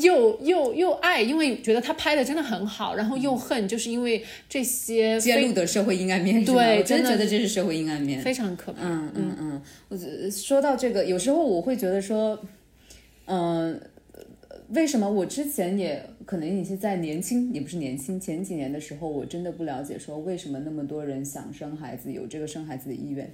[0.00, 8.20] 又 又又爱，因为觉得他拍的真的很好，然后又恨，就是因为这些揭露的社会阴暗面，对我真的觉得这是社会阴暗面。
[8.20, 8.80] 非常可怕。
[8.82, 9.96] 嗯嗯嗯，我
[10.28, 12.36] 说到这个，有时候我会觉得说，
[13.26, 13.80] 嗯、
[14.70, 23.32] 为什么我之前也可能也是在年轻，也不是年轻，前几年的时候，我真的不了解说为什么那么多人想生孩子，有这个生孩子的意愿。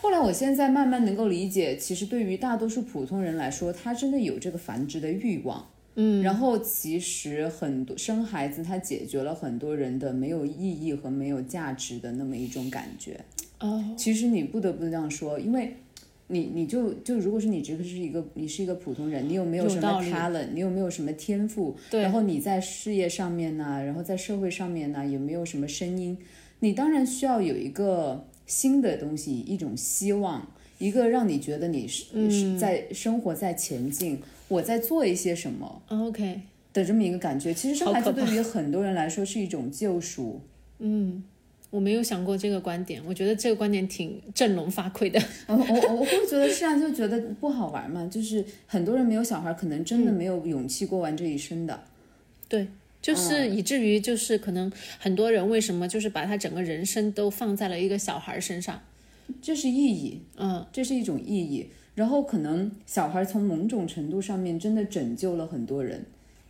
[0.00, 5.66] 后来我现在慢慢能够理解，其实对于大多数普通人来说，他真的有这个繁殖的欲望。
[5.98, 13.18] 嗯，然后其实很多生孩子，它解决了很多人的没有意义和没有价值的那么一种感觉。
[13.60, 15.74] 哦，其实你不得不这样说，因为
[16.26, 26.18] 你你就就如果是你这个是一个你是一个普通人，你有没有什么 talent，你有没有什么天赋，对然后你在事业上面呢，然后在社会上面呢，有没有什么声音？
[26.60, 30.46] 你当然需要有一个新的东西，一种希望，
[30.78, 36.40] 一个让你觉得你是、嗯是在生活在前进，我在做一些什么 OK，
[36.72, 37.52] 的这么一个感觉。
[37.52, 40.40] 其实生孩子对于很多人来说是一种救赎。
[40.78, 41.24] 嗯
[41.70, 45.20] 我没有想过这个观点，我觉得这个观点挺振聋发聩的。
[45.48, 48.06] 我我我会觉得是啊，就觉得不好玩嘛。
[48.06, 51.82] 就是很多人没有小孩，可能真的没有勇气过完这一生的。
[52.48, 52.68] 对，
[53.06, 58.82] 就是以至于就是可能很多人为什么就是把他整个人生都放在了一个小孩身上，
[59.40, 61.70] 这是意义，嗯，这是一种意义。
[61.94, 66.04] 然后可能小孩从某种程度上面真的拯救了很多人，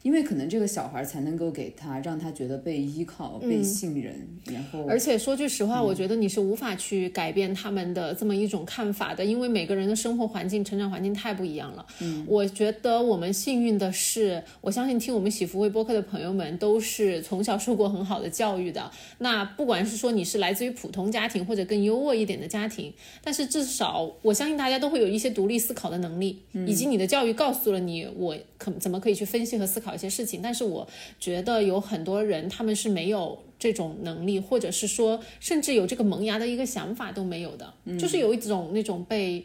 [0.06, 4.14] 因为可能这个小孩才能够给他让他觉得被依靠、被信任，
[4.44, 11.84] 然后而且说句实话，嗯我觉得你是无法去改变他们的这么一种看法的，因为每个人的生活环境、成长环境太不一样了。
[12.00, 18.88] 嗯，我觉得我们幸运的是，我相信听我们喜福微播客的朋友们都是从小受过很好的教育的。
[19.18, 30.40] 那不管是说你是来自于普通家庭或者更优渥一点的家庭，但是至少我相信大家都会有一些独立思考的能力，以及你的教育告诉了你我可怎么可以去分析和思考一些事情。
[30.40, 30.86] 但是我
[31.18, 39.44] 觉得有很多人他们是没有这种能力，或者是说甚至有这个萌芽的一个想法都没有的，就是有一种那种被。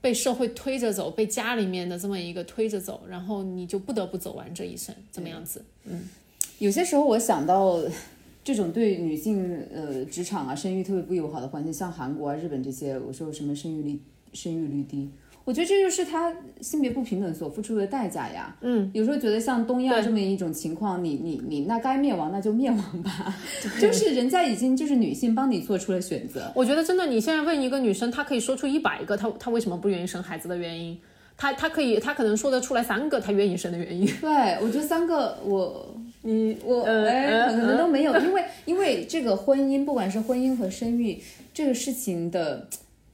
[0.00, 5.64] 被社会推着走，被家里面的这么一个推着走，然后你就不得不走完这一生，怎么样子。
[5.86, 6.08] 嗯
[6.60, 7.82] 有些时候我想到
[8.44, 13.98] 这种对女性呃职场啊生育特别不友好的环境，像韩国啊、日本这些，我说什么生育率
[14.32, 15.10] 生育率低。
[15.48, 16.30] 我觉得这就是他
[16.60, 18.54] 性别不平等所付出的代价呀。
[18.60, 23.34] 嗯，有时候觉得像东亚这么一种情况，你你你那该灭亡那就灭亡吧，
[23.80, 26.52] 就是人家已经就是女性帮你做出了选择。
[26.54, 31.00] 我觉得真的，你现在问一个女生，她可以说出一百个她她为什么不愿意生孩子的原因，
[31.38, 34.06] 她她可以她可能说得出来三个她愿意生的原因。
[34.20, 41.18] 对，我觉得三个我 你我呃哎，呃可能都没有，因为因为这个婚姻，不管是婚姻和生育
[41.54, 42.68] 这个事情的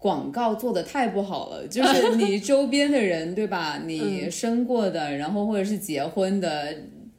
[0.05, 3.81] 广告做的太不好了， 就是你周边的人，对吧？
[3.89, 6.75] 你生过的，然后或者是结婚的。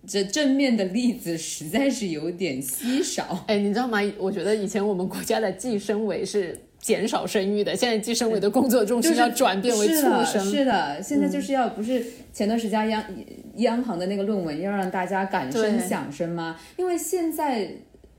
[0.08, 3.98] 这正面的例子实在是有点稀少， 哎，你知道吗？
[4.20, 10.46] 我觉得以前我们国家的计生委是减少生育的，现在计生委的工作重心要转变为促是的，生。
[10.46, 13.04] 是的，现在就是要、不是前段时间央
[13.56, 16.56] 央行的那个论文要让大家敢生对想生吗？
[16.78, 17.68] 因为现在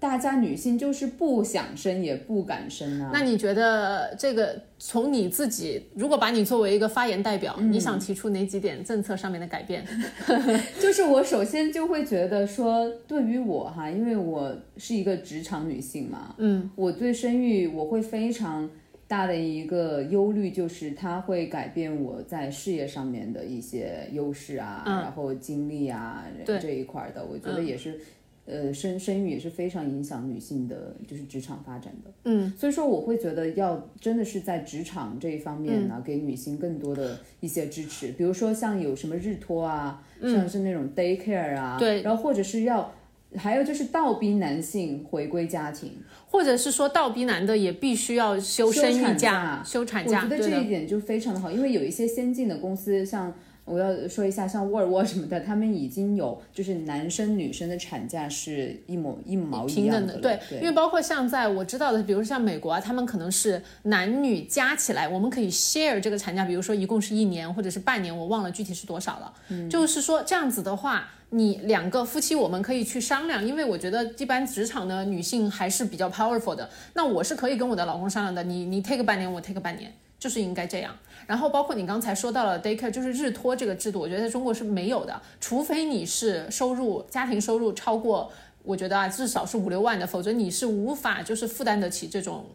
[0.06, 3.10] 大家女性就是不想生也不敢生啊。
[3.12, 9.84] 那你觉得这个从你自己，如果把你作为一个发言代表，你想提出哪几点政策上面的改变？
[10.78, 18.70] 就是我首先就会觉得说，对于我哈，因为我是一个职场女性嘛，嗯，我对生育我会非常
[19.08, 27.98] 大的一个忧虑就是它会改变我在事业上面的一些优势啊，然后精力啊对这一块儿的，我觉得也是。
[28.46, 32.10] 呃，生生育也是非常影响女性的，就是职场发展的。
[32.24, 42.92] 嗯，所以说我会觉得要真的是在职场这一方面呢，给女性更多的一些支持，比如说像有什么日托啊，像是那种 daycare 啊，对然后或者是要，
[43.34, 45.90] 还有就是倒逼男性回归家庭，
[46.28, 50.48] 或者是说倒逼男的也必须要休生育产假、休产假，我觉得。
[50.48, 53.34] 这一点就非常的好，因为有一些先进的公司，像
[53.66, 69.34] 我要说一下，像沃尔沃什么的，他们已经有就是男生女生的产假是一模一毛一平等的，对，对，因为包括像在我知道的，比如说像美国啊，他们可能是男女加起来，我们可以 share 这个产假，比如说一共是一年或者是半年，我忘了具体是多少了。
[69.48, 79.92] 嗯就是说这样子的话，你两个夫妻我们可以去商量，因为我觉得一般职场的女性还是比较 powerful 的，那我是可以跟我的老公商量的，你你 take 半年，我 take 半年。
[80.18, 80.96] 就是应该这样，
[81.26, 88.30] 然后包括你刚才说到了 daycare，就是日托这个制度，我觉得在中国是没有的，除非你是收入家庭收入超过，
[88.62, 92.46] 我觉得啊至少是五六万的，否则你是无法就是负担得起这种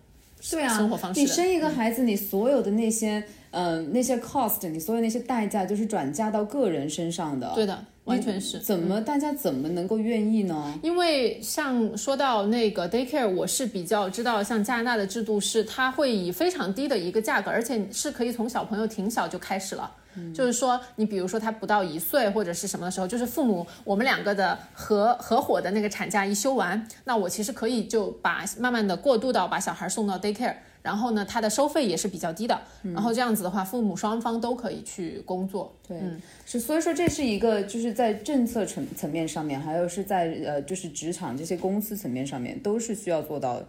[0.49, 1.19] 对啊，生活方式。
[1.19, 7.51] 你生一个孩子，你所有的那些嗯、呃那些 cost，你所有那些代价就是转嫁到个人身上的。
[7.53, 8.59] 对的，完全是。
[8.59, 10.79] 怎么大家怎么能够愿意呢？
[10.81, 19.91] 因为像说到那个 daycare，我是比较知道，像加拿大的制度是它会以非常低的一个价格，而且是可以从小朋友挺小就开始了。
[20.33, 35.75] 就是说，你比如说他不到一岁或者是什么的时候，就是父母我们两个的合合伙的那个产假一休完，那我其实可以就把慢慢的过渡到把小孩送到 daycare，然后呢，它的收费也是比较低的，然后这样子的话，父母双方都可以去工作。
[35.88, 35.99] 对，
[36.45, 43.61] 是所以说这是一个就是在政策层层面上面，还有是在呃就是职场这些公司层面上面，都是需要做到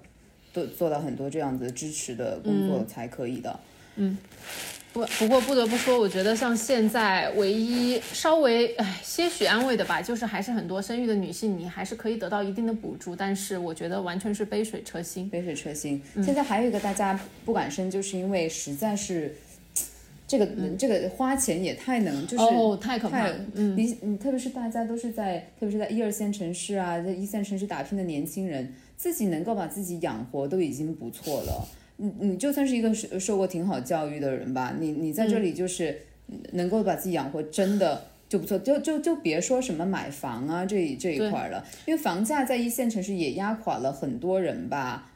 [0.52, 3.60] 做做到很多这样子支持的工作才可以的。
[4.92, 15.28] 不不过不得不说，我觉得像现在唯一稍微唉些许安慰的吧，就是还是很多生育的女性，你还是可以得到一定的补助，但是我觉得完全是杯水车薪。
[15.30, 16.00] 杯水车薪。
[16.16, 19.34] 现在还有一个大家不敢生，就是因为实在是
[20.28, 20.46] 这个、
[20.78, 23.34] 这个花钱也太能就是哦，太可怕了。
[23.54, 31.66] 嗯，你你特别是大家都是在，特别是在一二线城市啊，在一线城市打拼的年轻人，自己能够把自己养活都已经不错了。
[31.96, 36.00] 你你就算是一个受受过挺好教育的人吧，你你在这里就是
[36.52, 38.04] 能够把自己养活，真的。
[38.32, 45.10] 就不错，就就就别说什么买房啊这一这一块了，因为房价在一线城市也压垮了很多人吧。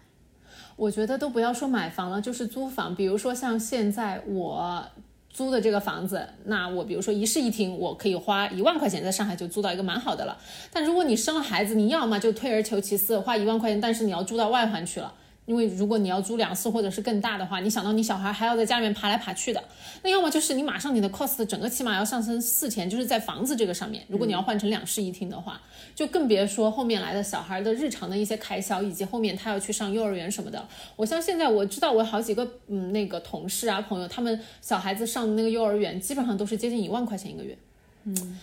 [0.76, 2.94] 我觉得都不要说买房了，就是租房。
[2.94, 4.84] 比如说像现在我
[5.30, 10.36] 租的这个房子，那我比如说一室一厅，我可以花一万块钱在上海就租到一个蛮好的了。
[10.70, 15.14] 但如果你生了孩子，你要么就退而求其次，花一万块钱，但是你要住到外环去了。
[15.46, 19.62] 因为如果你要租两室或者是更大的话，你想到你小孩还要在家里面爬来爬去的，
[20.02, 24.04] 那要么就是你马上你的 cost 整个起码要上升四千，就是在房子这个上面。
[24.08, 25.62] 如果你要换成两室一厅的话，
[25.94, 30.66] 就更别说后面来的小孩的日常的一些开销，以及后面他要去上幼儿园什么的。
[30.96, 37.56] 我像现在我知道我好几个嗯那个同事啊朋友，他们小孩子上的那个幼儿园基本上都是接近一万块钱一个月。
[38.02, 38.38] 嗯，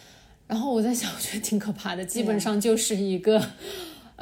[0.47, 3.45] 然后我在想，我觉得挺可怕的，基本上就是一个。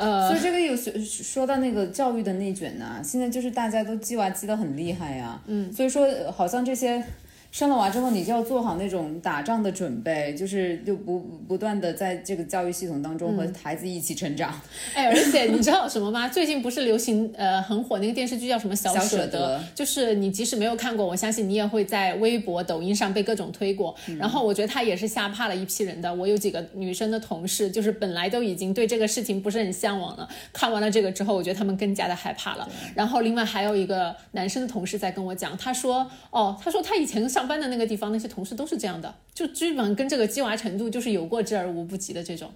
[0.02, 7.04] 呃，所以这个有说说到那个教育的内卷呐、现在就是大家都鸡娃鸡的很厉害呀、嗯，所以说呃好像这些
[7.52, 14.58] 生了娃之后，你就要做好那种打仗的准备，就是就不不断的在这个教育系统当中和孩子一起成长。
[14.96, 16.30] 哎，而且你知道什么吗？
[16.30, 23.94] 最近不是流行呃很火那个电视剧叫什么《小舍得就是你即使没有看过，我相信你也会在微博、抖音上被各种推过。
[24.18, 26.14] 然后我觉得他也是吓怕了一批人的。
[26.14, 32.70] 我有几个女生的同事，就是本来都已经对这个事情不是很向往了，看完了这个之后，我觉得他们更加的害怕了。
[32.96, 42.52] 然后另外还有一个男生的同事在跟我讲，他说哦，他说他以前上班的那个地方那些同事都是这样的，就基本上跟这个鸡娃程度就是有过之而无不及的这种。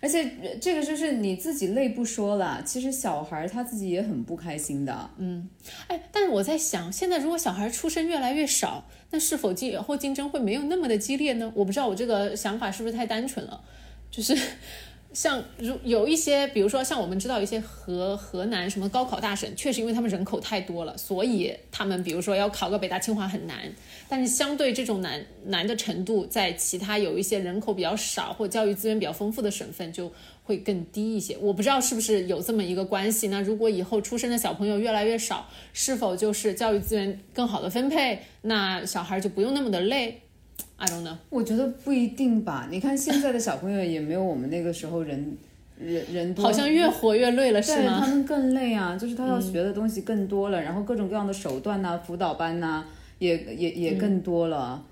[0.00, 5.10] 而且呃这个就是你自己累不说了，其实小孩他自己也很不开心的。
[5.16, 5.48] 嗯
[5.88, 11.50] 哎，但是我在想，现在如果小孩出生越来越少，那是否竞后竞争会没有那么的激烈呢？
[11.54, 13.60] 我不知道我这个想法是不是太单纯了，
[14.10, 14.36] 就是。
[15.14, 23.56] 像如有一些，比如说像我们知道一些河河南什么高考大省，确实因为他们人口太多了，所以他们比如说要考个北大清华很难。
[24.08, 30.12] 但是相对这种难难的程度，在其他有一些人口比较少或教育资源比较丰富的省份就
[30.42, 31.36] 会更低一些。
[31.40, 33.28] 我不知道是不是有这么一个关系。
[33.28, 40.20] 那如果以后出生的小朋友越来越少，是否就是教育资源更好的分配，那小孩就不用那么的累
[40.76, 41.16] ？I don't know。
[41.30, 45.36] 我觉得不一定吧，你看现在的小朋友也没有我们那个时候人
[45.78, 52.84] 人人多，好像越活越累了，是吗他们更累啊，就是他要学的东西更多了，然后各种各样的手段呐、辅导班呐、
[53.18, 54.82] 也也也嗯更多了。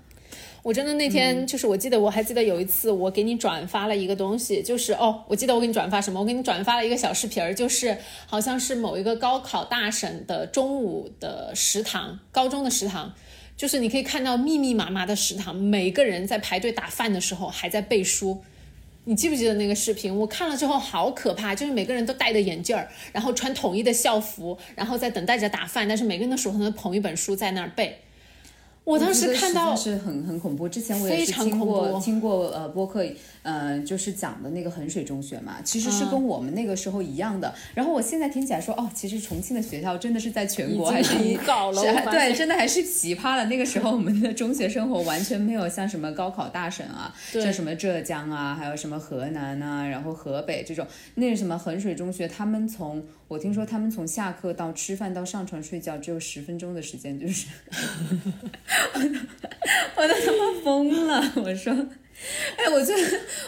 [0.61, 6.21] 我真的那天就是，我记得我还记得有一次，我给你转发了一个东西，就是哦，我记得我给你转发什么？
[6.21, 13.13] 我给你转发了一个小视频儿，就是好像是某一个高考大省的中午的食堂，高中的食堂，
[13.55, 18.43] 就是你可以看到密密麻麻的食堂，每个人在排队打饭的时候还在背书。
[19.05, 20.15] 你记不记得那个视频？
[20.15, 27.99] 我看了之后好可怕，就是每个人都戴着眼镜儿，然后穿统一的校服，然后在等待着打饭，但是每个人的手上都捧一本书在那儿背。
[28.83, 30.67] 我当时看到是很很恐怖。
[30.67, 33.05] 之前我也是听过怖听过呃播客，
[33.41, 37.53] 呃就是讲的那个衡水中学嘛，其实嗯是跟我们那个时候一样的。
[37.73, 41.15] 然后我现在听起来说，哦，其实重庆的学校真的是在全国还是
[41.45, 43.45] 搞了是对，真的还是奇葩了。
[43.45, 57.47] 那个时候我们的中学生活完全没有像什么高考大省啊，像什么浙江啊，还有什么河南啊，然后河北这种，那个什么衡水中学，他们从我听说他们从下课到吃饭到上床睡觉只有十分钟的时间，就是
[58.93, 59.05] 我都
[59.95, 61.31] 我都他妈疯了！
[61.35, 61.73] 我说，
[62.57, 62.93] 哎，我就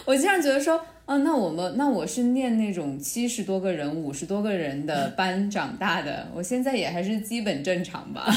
[0.06, 8.28] 我经常觉得说，哦，那我们那我是念那种七十多个人、五十多个人的班长大的， 我现在也还是基本正常吧。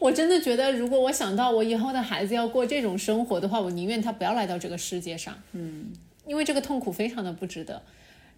[0.00, 5.34] 我真的觉得，如果我想到我以后的孩子要过这种生活的话，我宁愿他不要来到这个世界上。
[5.52, 5.86] 嗯，
[6.26, 7.82] 因为这个痛苦非常的不值得。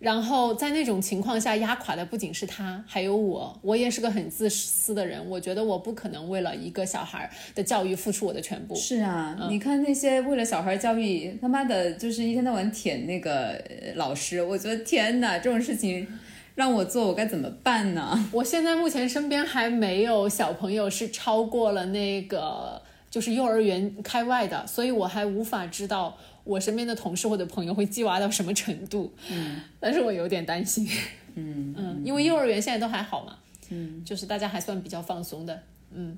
[0.04, 3.58] 然后在那种情况下，压垮的不仅是他，还有我。
[3.62, 8.74] 我也是个很自私的人，我觉得我不可能为了一个小孩的教育付出我的全部。
[8.74, 16.06] 是啊，你看那些为了小孩教育，他妈的，就是一天到晚舔那个呃老师，我觉得天哪，这种事情
[16.54, 18.22] 让我做，我该怎么办呢？
[18.30, 29.12] 我现在目前身边还没有小朋友是超过了那个就是幼儿园开外的，所以我还无法知道我身边的同事或者朋友会鸡娃到什么程度。
[29.30, 30.88] 嗯，但是我有点担心。
[31.34, 33.38] 嗯嗯，因为幼儿园现在都还好嘛。
[33.70, 35.62] 嗯，就是大家还算比较放松的。
[35.90, 36.16] 嗯。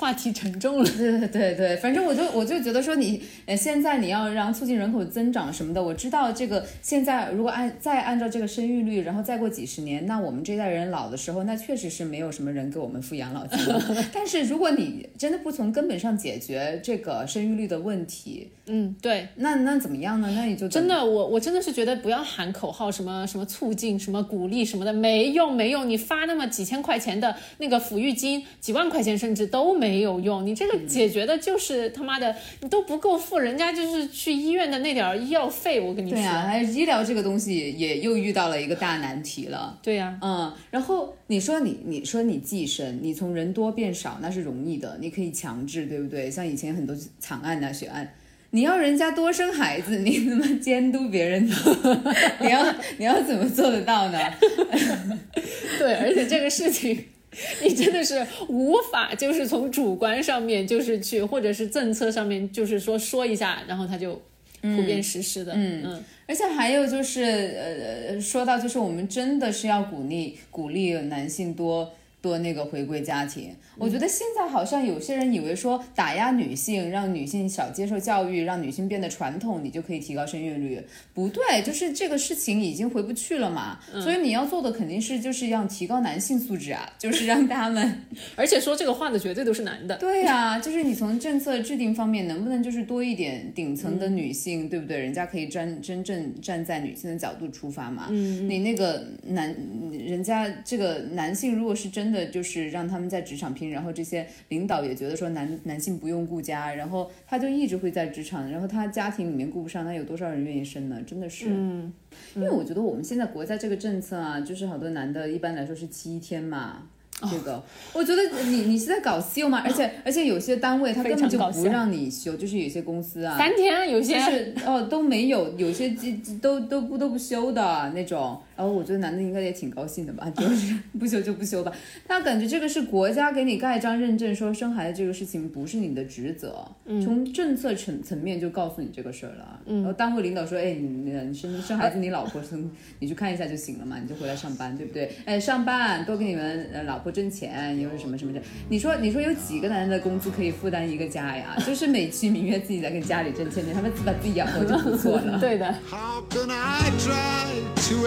[0.00, 13.58] 话题沉重了， 对对对对，反正我就我就觉得说你，呃，现在你要让促进人口增长什么的，我知道这个现在如果按再按照这个生育率，然后再过几十年，那我们这代人老的时候，那确实是没有什么人给我们付养老金。
[14.10, 20.32] 但是如果你真的不从根本上解决这个生育率的问题，嗯，对，那那怎么样呢？
[20.34, 25.86] 那你就真的，我我真的是觉得不要喊口号，什么什么促进、什么鼓励什么的，没用没用。
[25.86, 30.46] 你发那么几千块钱的那个抚育金，几万块钱甚至都没有用。
[30.46, 35.80] 你这个解决的就是他妈的，你都不够付人家就是去医院的那点儿医药费。
[35.80, 39.78] 我跟你说，对啊，还有医疗这个东西也又遇到了一个大难题了。
[39.82, 46.30] 对呀、嗯，然后你说你你说你寄生，你从人多变少那是容易的，你可以强制，对不对？
[46.30, 48.14] 像以前很多惨案呐、血案，
[48.50, 51.56] 你要人家多生孩子，你怎么监督别人呢？
[52.40, 54.18] 你要你要怎么做得到呢？
[55.78, 57.04] 对，而且这个事情。
[57.62, 64.20] 你真的是无法，就是从主观上面，就是去，或者是政策上面，就是说说一下，然后他就
[64.60, 65.52] 普遍实施的。
[65.54, 73.54] 嗯嗯，而且还有就是，呃，说到就是我们真的是要鼓励鼓励男性多多那个回归家庭。
[73.76, 80.80] 我觉得现在好像有些人以为说打压女性，让女性少接受教育，让女性变得传统，你就可以提高生育率。
[81.14, 83.78] 不对，就是这个事情已经回不去了嘛。
[84.02, 88.02] 所以你要做的肯定是就是要提高男性素质啊， 就是让他们。
[88.36, 89.96] 而且说这个话的绝对都是男的。
[89.96, 94.98] 对呀、 就是你从政策制定方面，能不能就是多一点顶层的女性，对不对？
[94.98, 98.08] 人家可以站真正站在女性的角度出发嘛。
[98.10, 99.54] 嗯，你那个男，
[99.90, 111.00] 人家这个男性如果是真的就是让他们在职场拼，然后这些领导也觉得说男男性不用顾家，然后他就一直会在职场，然后他家庭里面顾不上，那有多少人愿意生呢？
[111.06, 111.46] 真的是。
[111.48, 111.92] 嗯，
[112.34, 116.82] 因为我觉得我们现在国家这个政策啊，就是好多男的一般来说是七天嘛。
[117.30, 119.60] 这个，我觉得你你是在搞秀吗？
[119.62, 125.94] 而且而且有些单位他根本就不让你休，就是有些公司啊，三天有些就是哦都没有，有些
[126.40, 128.40] 都都不都不休的那种。
[128.60, 131.72] 然后我觉得男的应该也挺高兴的吧， 就是不休就不休吧。
[132.06, 136.70] 他感觉这个是国家给你盖章认证，说生孩子这个事情不是你的职责，
[137.02, 139.60] 从政策层层面就告诉你这个事儿了。
[139.66, 145.10] 然后单位领导说，哎，你你你生生孩子，你老婆生，你去看一下就行了嘛，你就回来上班，对不对？
[145.24, 148.42] 哎，上班多给你们呃老婆挣钱，又是什么什么的。
[148.68, 151.56] 你说你说有几个男人的工资可以负担一个家呀？
[151.66, 155.38] 就是美其名曰自己在给家里挣钱，他们把自己养活就不错了。
[155.40, 158.06] 对的，How can I try to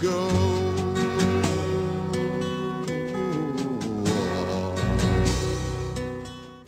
[0.00, 0.28] Go.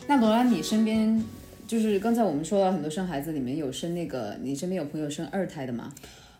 [0.07, 1.23] 那罗拉，你身边
[1.67, 5.93] 就是刚才我们说到很多生孩子里面有生那个，你身边有朋友生二胎的吗？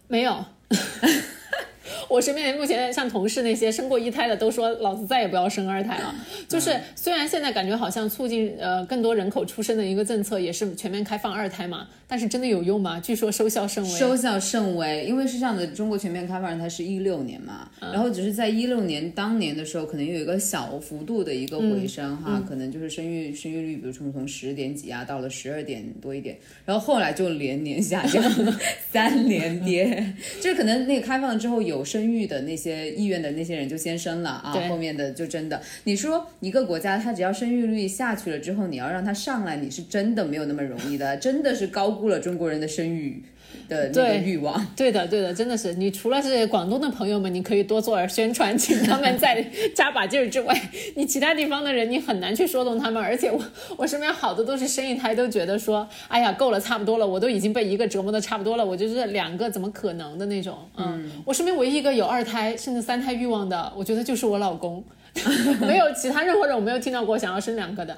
[0.08, 0.46] 没有。
[2.10, 6.14] 我身边目前像同事那些生过一胎的都说，老子再也不要生二胎了。
[6.48, 13.00] 就是虽然现在感觉好像促进呃更多人口出生的一个政策也是全面开放二胎嘛，但是真的有用吗？
[13.00, 13.90] 据说收效甚微。
[13.90, 28.24] 收效甚微，因为是这样的，中国全面开放二胎是一六年嘛，然后只是在一六年当年的时候，可能有一个小幅度的一个回升哈，可能就是生育生育率，比如说从十点几啊到了十二点多一点，然后后来就连年下降，
[28.92, 43.24] 三连跌， 就是可能那个开放了之后有生育的那些意愿的那些人就先生了啊，后面的就真的，你说一个国家它只要生育率下去了之后，你要让它上来，你是真的没有那么容易的，真的是高估了中国人的生育
[43.70, 44.66] 的那个对欲望。
[44.76, 45.74] 对的，对的，真的是。
[45.74, 49.46] 你除了是广东的朋友们，你可以多做点宣传，请他们 再
[49.76, 53.02] 加把劲儿之外，你其他地方的人你很难去说动他们。
[53.02, 53.42] 而且我
[53.78, 60.58] 我身边好多都是生一胎都觉得说，哎呀，够了，差不多了，我都已经被一个折磨的差不多了，我就是两个怎么可能的那种。
[60.78, 64.84] 嗯，我身边唯一一个有二胎甚至三胎欲望的，我觉得就是我老公，
[65.62, 67.98] 没有其他任何人我没有听到过想要生两个的。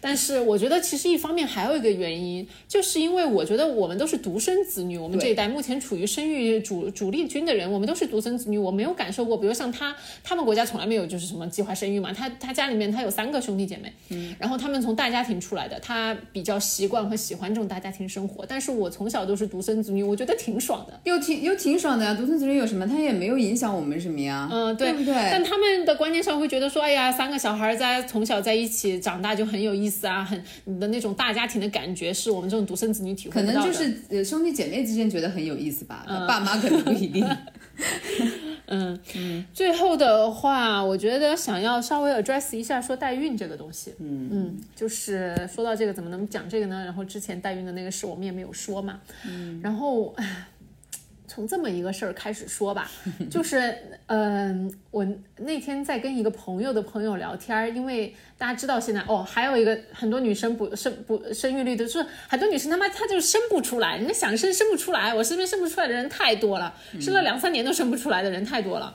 [0.00, 9.94] 但是我觉得，其实一方面还有一个原因，就是因为我觉得我们都是独生子女，我们这一代目前处于生育主主力军的人，我们都是独生子女，我没有感受过，比如像他，
[10.24, 22.86] 他们国家从来没有就是什么计划生育嘛，他他家里面他有三个兄弟姐妹，嗯，然后他们从大家庭出来的，他比较习惯和喜欢这种大家庭生活，但是我从小都是独生子女，我觉得挺爽的，又挺又挺爽的呀，独生子女有什么？
[22.86, 25.14] 他也没有影响我们什么呀，嗯，对不对？
[25.14, 33.52] 但他们的观念上会觉得说，哎呀，三个小孩在从小在一起长大就很有意思啊，很你的那种大家庭的感觉是我们这种独生子女体会到的。
[33.52, 37.26] 能就是呃兄弟姐妹之间觉得很有意思吧，爸妈可能不一定。
[38.72, 43.94] 嗯，嗯最后的话，我觉得想要稍微 address 一下说代孕这个东西。
[43.98, 46.84] 嗯嗯，就是说到这个，怎么能讲这个呢？
[46.84, 49.00] 然后之前代孕的那个事我们也没有说嘛。
[49.26, 50.14] 嗯，然后。
[50.16, 50.46] 唉
[51.30, 52.90] 从这么一个事儿开始说吧，
[53.30, 53.72] 就是，
[54.06, 55.06] 嗯、我
[55.36, 68.92] 那天在跟一个朋友的朋友聊天儿，因为大家知道现在哦，还有一个很多女生不生不生育率的，就是很多女生他妈她就生不出来，人家想生生不出来，我身边生不出来的人太多了，生了两三年都生不出来的人太多了。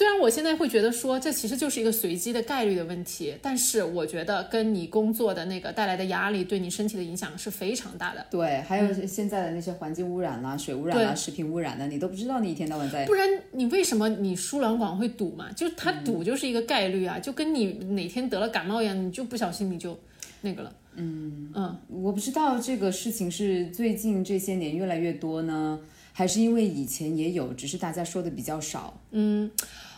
[0.00, 8.26] 虽然我现在会觉得说这其实就是一个随机的概率的问题，但是我觉得跟你工作的那个带来的压力对你身体的影响是非常大的。
[8.30, 15.52] 对，还有现在的那些环境污染啦、水污染啦、对食品污染的，你都不知道你一天到晚在不然你为什么你输卵管会堵嘛？
[15.52, 20.00] 就是它堵就是一个概率啊，就跟你哪天得了感冒一样，你就不小心你就
[20.40, 20.72] 那个了。
[20.94, 25.78] 嗯嗯，我不知道这个事情是最近这些年越来越多呢，
[26.14, 28.98] 还是因为以前也有，只是大家说的比较少。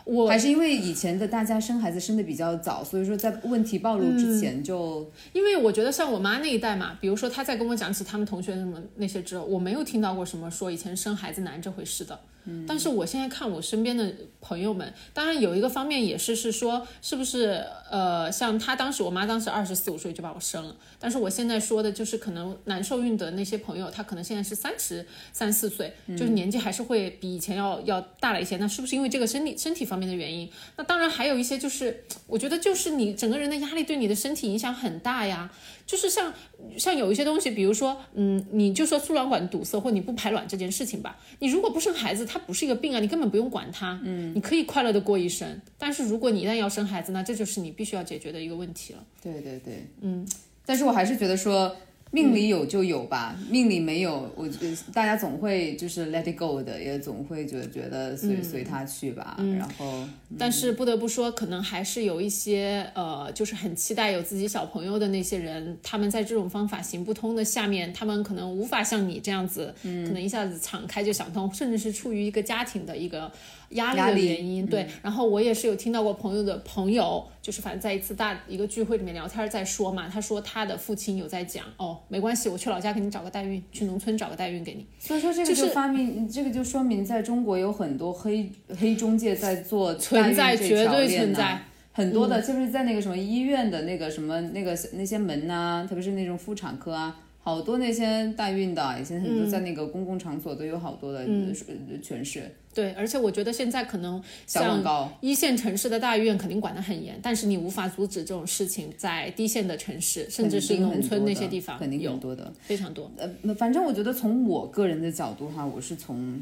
[0.05, 12.19] 我还是因为以前的大家生孩子生的比较早，所以说在问题暴露之前就、因为我觉得像我妈那一代嘛，比如说她在跟我讲起他们同学什么那些之后，我没有听到过什么说以前生孩子难这回事的。
[12.45, 28.57] 嗯，但是我现在看我身边的朋友们，当然有一个方面也是是说，是不是呃，像她当时我妈当时二十四五岁就把我生了，但是我现在说的就是可能难受孕的那些朋友，她可能现在是三十三四岁，就是年纪还是会比以前要要大了一些。
[28.57, 30.51] 那是不是因为这个身体身体方面的原因？
[30.77, 35.51] 那当然还有一些就是，我觉得就是你整个人的压力对你的身体影响很大呀。
[35.93, 36.33] 就是像
[36.79, 45.61] 像有一些东西，比如说，嗯，你就说输卵管堵塞或你不排卵这件事情吧，你如果不生孩子，它不是一个病啊，你根本不用管它，嗯，你可以快乐的过一生。
[45.77, 49.05] 但是如果你一旦要生孩子，那这就是你必须要解决的一个问题了。
[49.23, 50.27] 对对对，嗯，
[50.65, 51.77] 但是我还是觉得说。
[52.13, 59.37] 命里有就有吧，命里没有，我觉得大家总会就是 let it go 的，也总会觉觉得随、随他去吧。
[59.59, 60.07] 然后，
[60.39, 73.33] 但是不得不说，可能还是有一些呃，就是很期待有自己小朋友的那些人，他们在这种方法行不通的下面，他们可能无法像你这样子，可能一下子敞开就想通，甚至是出于一个家庭的一个
[73.73, 74.67] 压力的原因。
[74.67, 84.87] 对，然后我也是有听到过朋友的朋友，就是反正在一次大一个聚会里面聊天在说嘛，他说他的父亲有在讲，哦，没关系，我去老家给你找个代孕，去农村找个代孕给你。
[84.99, 91.59] 所以说这个就是发明，这个就说明在中国有很多黑黑中介在做存在代孕这绝对条链呐存在。
[91.95, 97.15] 很多的，就是在那个什么医院的那个什么那个那些门呐、特别是那种妇产科啊，
[97.45, 101.53] 好多那些代孕的，以前很嗯多在那个公共场所都有好多的呃
[102.01, 105.13] 诠释，对，而且我觉得现在可能小广像告。
[105.21, 112.53] 一线城市的大医院肯定管得很严，但是你无法阻止这种事情在低线的城市，甚至是农村那些地方肯定有很多的。
[112.61, 113.11] 非常多。
[113.17, 116.41] 呃，反正我觉得从我个人的角度哈，我是从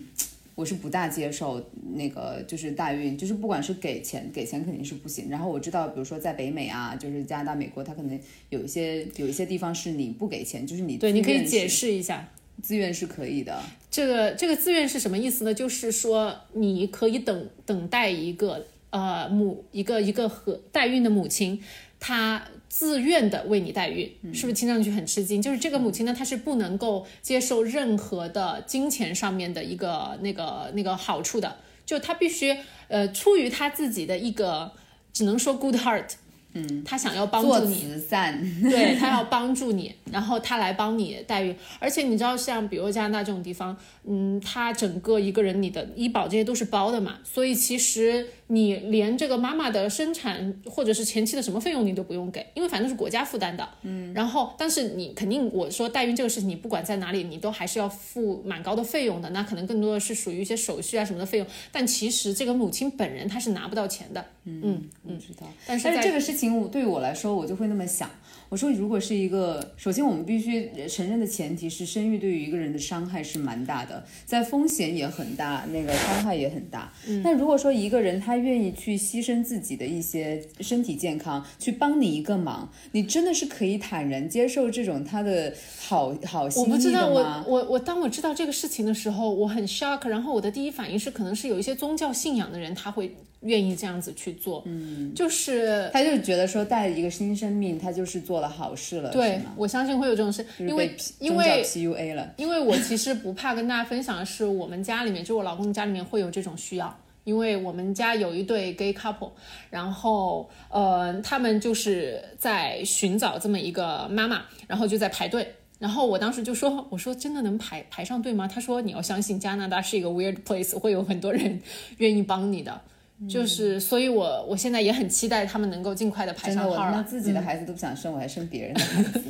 [0.61, 5.31] 我是不大接受那个就是代孕，就是不管是给钱，给钱肯定是不行。
[5.31, 12.29] 然后我知道，比如说在北美啊，就是加拿大、美国，它可能有一些有一些地方是你不给钱，就是你对，你可以解释一下。
[12.63, 13.59] 自愿是可以的。
[13.91, 15.55] 这个这个自愿是什么意思呢？
[15.55, 21.59] 就是说你可以等等待一个呃母一个一个和代孕的母亲，
[21.99, 25.43] 她自愿的为你代孕，是不是听上去很吃惊？
[25.43, 32.57] 就是这个母亲呢，她是不能够接受任何的金钱上面的一个那个那个好处的，就她必须
[32.87, 34.71] 呃出于她自己的一个
[35.13, 36.11] 只能说 good heart。
[36.53, 65.47] 嗯，她想要帮助你，慈善，对她要帮助你，然后他来帮你代孕，而且你知道，像比如加拿大这种地方，嗯，他整个一个人你的医保这些都是包的嘛，所以其实你连这个妈妈的生产或者是前期的什么费用你都不用给，因为反正是国家负担的，嗯，然后但是你肯定我说代孕这个事情，你不管在哪里，你都还是要付蛮高的费用的，那可能更多的是属于一些手续啊什么的费用，但其实这个母亲本人她是拿不到钱的，嗯嗯，我知道。
[65.67, 68.11] 但是但是这个事情我对于我来说，我就会那么想。
[68.51, 76.93] 我说，如果是一个，首先我们必须承认的前提是，生育对于一个人的伤害是蛮大的，在风险也很大，那个伤害也很大。
[77.07, 87.45] 嗯那如果说一个人他愿意去牺牲自己的一些身体健康，去帮你一个忙，你真的是可以坦然接受这种他的好好心我不知道，我？
[87.47, 99.41] 我我当我知道这个事情的时候，我很 shock，然后我的第一反应是，可能是有一些宗教信仰的人他会愿意这样子去做，嗯，就是他就觉得说带一个新生命，他就是做了好事了，对？
[99.57, 102.35] 我相信会有这种事，就是因为因为 PUA 了。
[102.37, 106.97] 因为我其实不怕跟大家分享的是，我们家里面就我老公家里面会有这种需要。
[107.25, 109.31] 因为我们家有一对 gay couple，
[109.69, 115.55] 然后呃，他们就是在寻找这么一个妈妈，然后就在排队。
[115.79, 121.61] 然后我当时就说：“我说真的能排排上队吗？”他说：“你要相信加拿大是一个 weird place，会有很多人
[121.99, 122.81] 愿意帮你的。”
[123.29, 127.05] 就是，所以我我现在也很期待他们能够尽快的排真的，我他妈上号了。
[127.05, 129.23] 自己的孩子都不想生，我还生别人的孩子。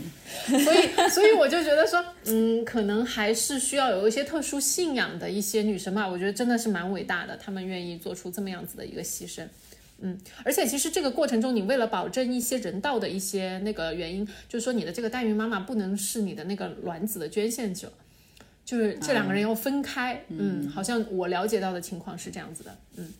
[0.64, 9.42] 所以，所以我就觉得说，嗯，可能还是需要有一些特殊信仰的一些女生吧，我觉得真的是蛮伟大的，她们愿意做出这么样子的一个牺牲。
[10.02, 17.92] 嗯，而且其实这个过程中，你为了保证一些人道的一些那个原因，就是说你的这个代孕妈妈不能是你的那个卵子的捐献者，
[18.64, 20.18] 就是这两个人要分开。
[20.28, 22.78] 嗯，好像我了解到的情况是这样子的。
[22.96, 23.12] 嗯，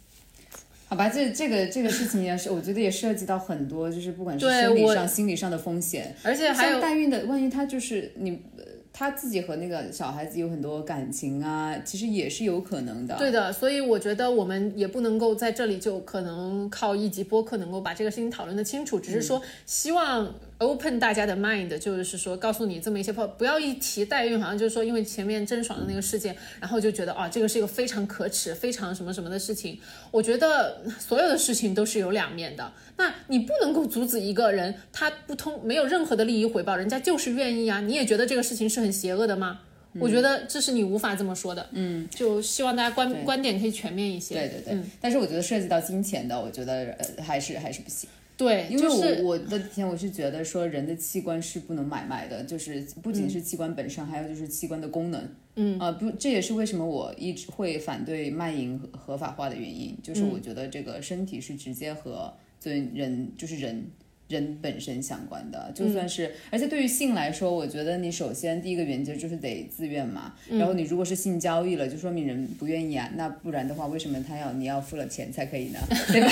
[0.90, 8.32] 好吧，这这个这个事情也是，我觉得也涉及到很多，就是不管是生理上、心理上的风险，而且还有像代孕的，万一他就是你。
[8.58, 13.16] 呃他自己和那个小孩子有很多感情啊，其实也是有可能的。
[13.16, 29.78] 对的，所以我觉得我们也不能够在这里就可能靠一集播客能够把这个事情讨论的清楚，只是说希望 open 大家的 mind，就是说告诉你这么一些话，不要一提代孕，好像就是说因为前面郑爽的那个事件，然后就觉得啊这个是一个非常可耻、非常什么什么的事情。
[30.10, 39.60] 我觉得所有的事情都是有两面的，那你不能够阻止一个人他不通没有任何的利益回报，人家就是愿意啊，你也觉得这个事情是很邪恶的吗？
[39.98, 44.34] 我觉得这是你无法这么说的，嗯，就希望大家观观点可以全面一些。
[44.34, 48.08] 对对对，嗯但是我觉得涉及到金钱的，我觉得呃还是还是不行。
[48.40, 55.28] 对，因为我、就是我的天，我是觉得说人的器官是不能买卖的，就是不仅是器官本身，还有就是器官的功能。
[55.56, 62.32] 嗯啊、不，这也是为什么我一直会反对卖淫合合法化的原因，就是我觉得这个身体是直接和
[62.62, 63.84] 对人就是人。
[64.30, 70.32] 人本身相关的，就算是，而且对于性来说，我觉得你首先第一个原则就是得自愿嘛。
[70.48, 73.10] 然后你如果是性交易了，就说明人不愿意啊。
[73.16, 75.80] 那不然的话，为什么他要你要付了钱才可以呢？
[76.08, 76.30] 对吧？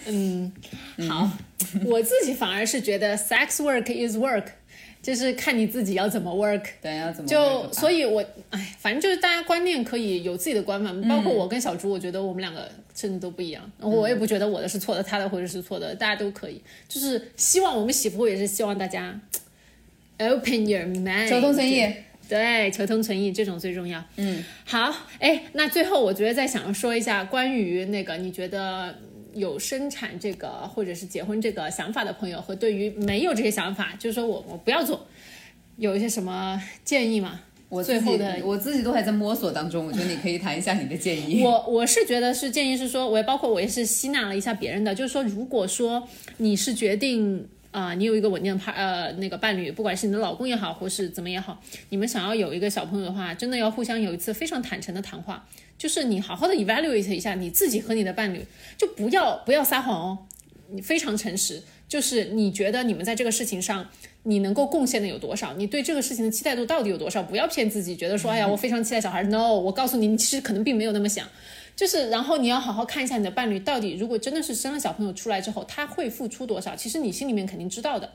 [0.08, 0.50] 嗯
[1.08, 1.30] 好，
[1.84, 4.44] 我自己反而是觉得 sex work is work，
[5.02, 6.62] 就是看你自己要怎么 work。
[6.80, 13.70] 对，要怎么就所以以我，哎，反正就是大家观念可以有自己的观法，包括我跟小朱，我觉得我们两个甚至都不一样。
[13.78, 16.62] 我也不觉得我的是错的，他的或者是错的，大家都可以。
[16.88, 19.20] 就是希望我们喜福也是希望大家
[20.18, 21.92] open your mind，求同存异。
[22.28, 24.02] 对，求同存异这种最重要。
[24.16, 28.96] 嗯，好，哎，那最后我觉得再想要说一下关于那个，你觉得
[29.34, 35.06] 有生产这个或者是结婚这个想法的朋友，和对于没有这些想法，就是说我我不要做，
[35.76, 37.40] 有一些什么建议吗？
[37.68, 41.40] 我最后的我自己都还在摸索当中，我觉得你可以谈一下你的建议。
[41.44, 46.06] 我我是觉得是建议是说，我也包括我也是吸纳了一下别人的，就是说，如果说
[46.36, 51.58] 你是决定啊、你有一个稳定的伴呃那个伴侣，不管是你的老公也好，或是怎么也好，
[51.88, 55.46] 你们想要有一个小朋友的话，真的要互相有一次非常坦诚的谈话，
[55.82, 58.46] 就是你好好的 evaluate 一下你自己和你的伴侣，
[58.78, 60.18] 就不要不要撒谎哦，
[60.70, 63.88] 你非常诚实，就是你觉得你们在这个事情上。
[64.24, 65.52] 你能够贡献的有多少？
[65.54, 67.20] 你对这个事情的期待度到底有多少？
[67.20, 69.20] 不要骗自己，觉得说，哎呀，我非常期待小孩。
[69.24, 71.26] No，我告诉你，你其实可能并没有那么想。
[71.74, 76.76] 就是，然后你要好好看一下你的伴侣到底，如果真的是生了小朋友出来之后，他会付出多少？
[76.76, 78.08] 其实你心里面肯定知道的。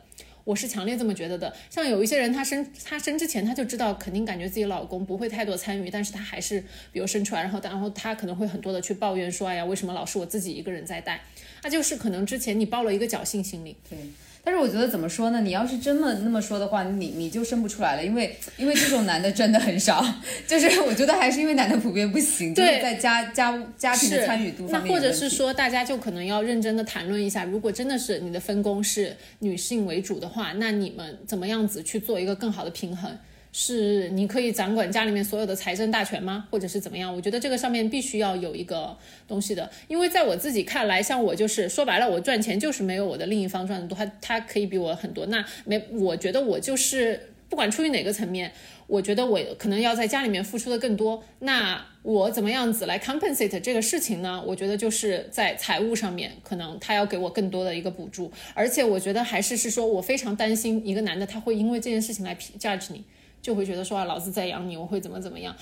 [0.48, 1.54] 我是强烈这么觉得的。
[1.70, 6.62] 像有一些人，她生她生之前她就知道，肯定感觉自己老公不会太多参与，但是她还是
[6.94, 11.22] 比如生出来，然后然后她可能会很多的去抱怨说，哎呀，为什么老是我自己一个人在带？
[11.64, 13.76] 那就是可能之前你抱了一个侥幸心理。
[13.90, 13.98] 对。
[14.48, 15.42] 但是我觉得怎么说呢？
[15.42, 20.02] 你要是真的那么说的话，你你就生不出来了，因为因为这种男的真的很少。
[20.48, 24.80] 就是我觉得还是因为男的普遍不行，就是对在家家家庭的参与度那。
[24.88, 33.12] 或者是说，大家就可能要认真的谈论一下，如果真的是你的分工是女性为主的话，那你们怎么样子去做一个更好的平衡？
[33.60, 36.48] 是你可以掌管家里面所有的财政大权吗？
[36.52, 37.12] 或者是怎么样？
[37.12, 38.96] 我觉得这个上面必须要有一个
[39.28, 45.26] 东西的，因为在我自己看来，像我就是说白了，我赚钱就是没有我的另一方赚的多，他他可以比我很多。
[45.26, 48.52] 那没，我觉得我就是不管出于哪个层面，
[48.86, 51.24] 我觉得我可能要在家里面付出的更多。
[51.40, 54.40] 那我怎么样子来 compensate 这个事情呢？
[54.46, 63.04] 我觉得就是在财务上面，可能他要给我更多的一个补助，而且我觉得还是是说我非常担心一个男的他会因为这件事情来 judge 你。
[63.48, 65.56] 就会觉得说啊，老子在养你，我会怎么怎么样。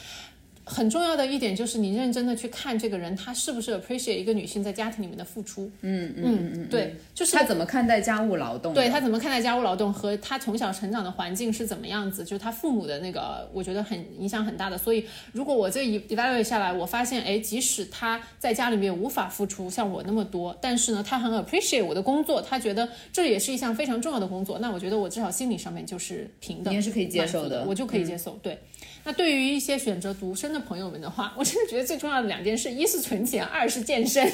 [0.65, 5.71] 很重要的一点就是你认真的去看这个人，他是不是 appreciate 一个女性在家庭里面的付出。
[5.81, 8.73] 嗯嗯嗯嗯，对，就是他怎么看待家务劳动？
[8.73, 14.77] 对他怎么看待家务劳动和他从小成长的环境是怎么样子，就是他父母的那个，我觉得很影响很大的。
[14.77, 28.39] 所以如果我这一 evaluate 下来，我发现，哎，即使他在家里面无法付出像我那么多，但是呢，他很 appreciate 我的工作，他觉得这也是一项非常重要的工作，那我觉得我至少心理上面就是平等，你也是可以接受的，我就可以接受。
[28.41, 28.59] 对。
[29.05, 34.27] 那对于一些选择独身的朋友们的话，我真的觉得最重要的两件事，一是存钱，二是健身。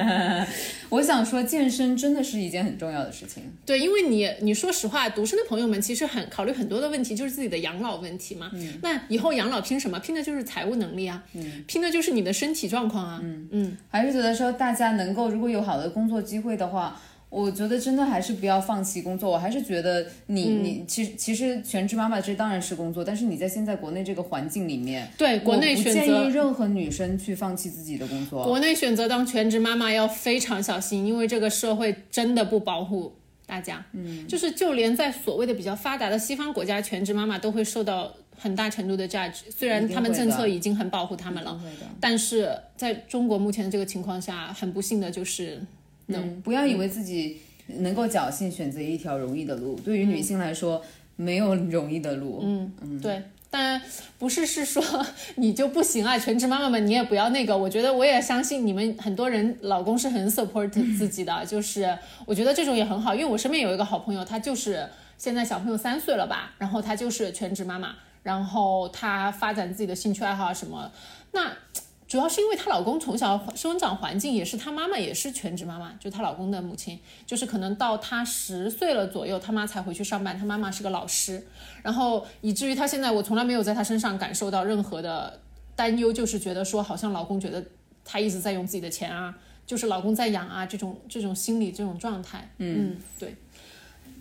[0.88, 3.42] 我想说，健身真的是一件很重要的事情。
[3.66, 8.50] 对，因为你你说实话，独身的朋友们其实很考虑很多的问题，就是自己的养老问题嘛。
[8.54, 10.00] 嗯、那以后养老拼什么？
[10.00, 13.20] 拼的就是财务能力啊，嗯、拼的就是你的身体状况啊。
[13.22, 16.98] 嗯嗯，还是觉得说，大家能够如果有好的工作机会的话。
[17.30, 19.30] 我觉得真的还是不要放弃工作。
[19.30, 26.28] 我还是觉得你、嗯你其实其实全职妈妈这当然是工作，但是你在现在国内这个环境里面，对国内选建议择。
[26.28, 28.44] 任何女生去放弃自己的工作。
[28.44, 33.12] 国内选择当全职妈妈要非常小心，因为这个社会真的不保护
[33.46, 33.84] 大家。
[33.92, 39.42] 嗯，就是就连在所谓的比较发达的西方国家，全职妈妈都会受到很大程度的 judge。
[39.56, 41.60] 虽然他们政策已经很保护他们了，
[42.00, 45.60] 但是在中国目前的这个情况下，很不幸的就是
[46.18, 49.78] 嗯，不要以为自己能够侥幸选择一条容易的路。
[49.84, 50.82] 对于女性来说，
[51.16, 52.40] 没有容易的路。
[52.42, 53.80] 嗯嗯，对，当然
[54.18, 54.82] 不是是说
[55.36, 57.56] 你就不行啊，全职妈妈们你也不要那个。
[57.56, 61.96] 我觉得我也相信你们很多人老公是很 support 自己的，就是
[62.26, 64.88] 我觉得这种也很好，因为我身边有一个好朋友，她就是
[65.18, 70.90] 现在小朋友三岁了吧，然后她就是全职妈妈，然后她发展自己的兴趣爱好啊什么，
[71.32, 71.52] 那。
[72.10, 81.46] 主要是因为她老公从小生长环境也是，她妈妈也是全职妈妈，就她老公的母亲，就是可能到她十岁了左右，她妈才回去上班，她妈妈是个老师，
[81.84, 85.40] 然后以至于她现在我从来没有在她身上感受到任何的
[85.76, 87.64] 担忧，就是觉得说好像老公觉得
[88.04, 93.36] 她一直在用自己的钱啊，就是老公在养啊这种这种心理这种状态，嗯对，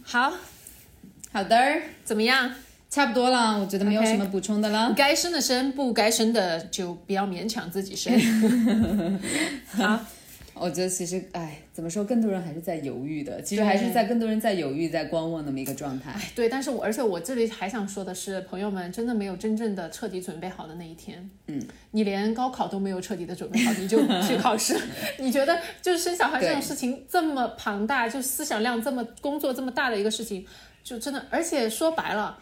[0.04, 0.32] 好，
[1.32, 2.54] 好的，怎么样？
[2.90, 4.92] 差不多了，我觉得没有什么补充的了。
[4.98, 8.12] 该生的生，不该生的就不要勉强自己生。
[9.70, 10.00] 好，
[10.56, 13.40] 我觉得其实，哎，怎么说，更多人还是在犹豫的。
[13.44, 16.20] 其实还是在更多人在犹豫、在观望那么一个状态。
[16.34, 21.30] 对，但是我而且我这里还想说的是，朋友们真的没有真正的彻底准备好的那一天。
[21.46, 24.76] 嗯，你连高考都没有彻底的准备好，你就去考试，
[25.20, 30.44] 你觉得就是生小孩这种事情这么庞大，就思想量这么工作这么大的一个事情，
[30.84, 32.38] 就真的，而且说白了，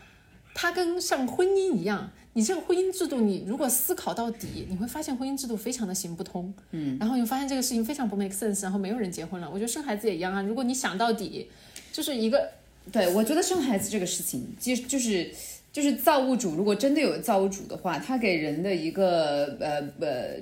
[0.59, 2.09] 它跟像婚姻一样。
[2.33, 9.49] 你这个婚姻制度，你如果思考到底，你会发现婚姻制度非常的行不通，嗯，然后你发现这个事情非常不 make sense，然后没有人结婚了。
[9.49, 11.47] 我觉得生孩子也一样啊，如果你想到底，
[11.91, 12.51] 就是一个
[12.91, 15.31] 对，我觉得生孩子这个事情，就就是
[15.71, 20.37] 就是造物主，如果真的有造物主的话，他给人的一个呃呃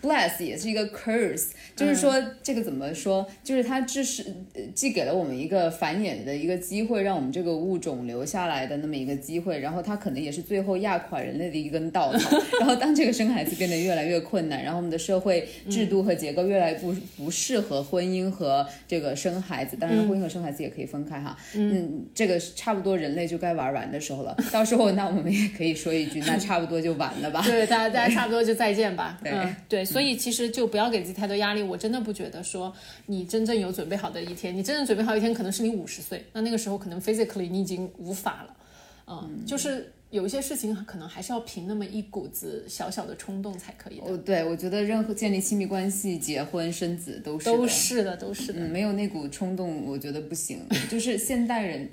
[0.00, 3.26] bless 也是一个 curse，就是说、这个怎么说？
[3.42, 4.22] 就是他只是
[4.54, 12.38] 呃既给了我们一个繁衍的一个机会，让我们这个物种留下来的那么一个机会，然后他可能也是最后压垮人类的一根稻草。
[12.60, 21.36] 然后当这个生孩子变得越来越困难，然后我们的社会制度和结构越来越不不适合婚姻和这个生孩子，当然婚姻和生孩子也可以分开哈。
[21.54, 24.36] 嗯，这个差不多人类就该玩完的时候了。
[24.52, 27.40] 到时候那我们也可以说一句，那差不多就完了吧。
[27.46, 29.18] 对，大家大家差不多就再见吧。
[29.22, 31.62] 对嗯，对，所以其实就不要给自己太多压力。
[31.62, 32.70] 我真的不觉得说
[33.06, 38.56] 你真正有准备好的一天，你真正准备好一天可能是你五十岁，那那个时候可能 physically 你已经无法了。
[39.06, 44.04] 嗯，就是有一些事情可能还是要凭那么一股子小小的冲动才可以的。
[44.06, 48.60] 哦，对，我觉得任何建立亲密关系、结婚、生子都是都是的，都是的。
[48.60, 50.60] 嗯，没有那股冲动，我觉得不行。
[50.88, 51.90] 就是现代人，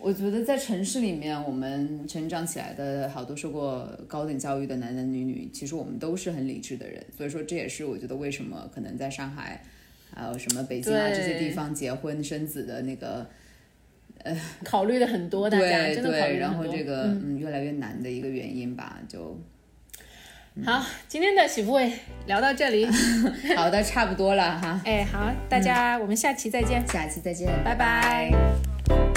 [0.00, 7.04] 我觉得在城市里面，我们成长起来的好多受过高等教育的男男女女，其实我们都是很理智的人。
[7.16, 9.60] 所以说，这也是我觉得为什么可能在上海，
[10.14, 13.26] 还有什么北京啊这些地方结婚生子的那个，
[14.22, 16.38] 呃 考虑的很多，大家对真的考虑。
[16.38, 19.36] 然后这个嗯越来越难的一个原因吧，就
[20.64, 21.92] 好，今天的喜福会
[22.26, 22.86] 聊到这里。
[23.56, 26.86] 好的，差不多了哈，哎，好，大家我们下期再见。
[26.86, 28.30] 下期再见，拜拜
[28.88, 29.07] 拜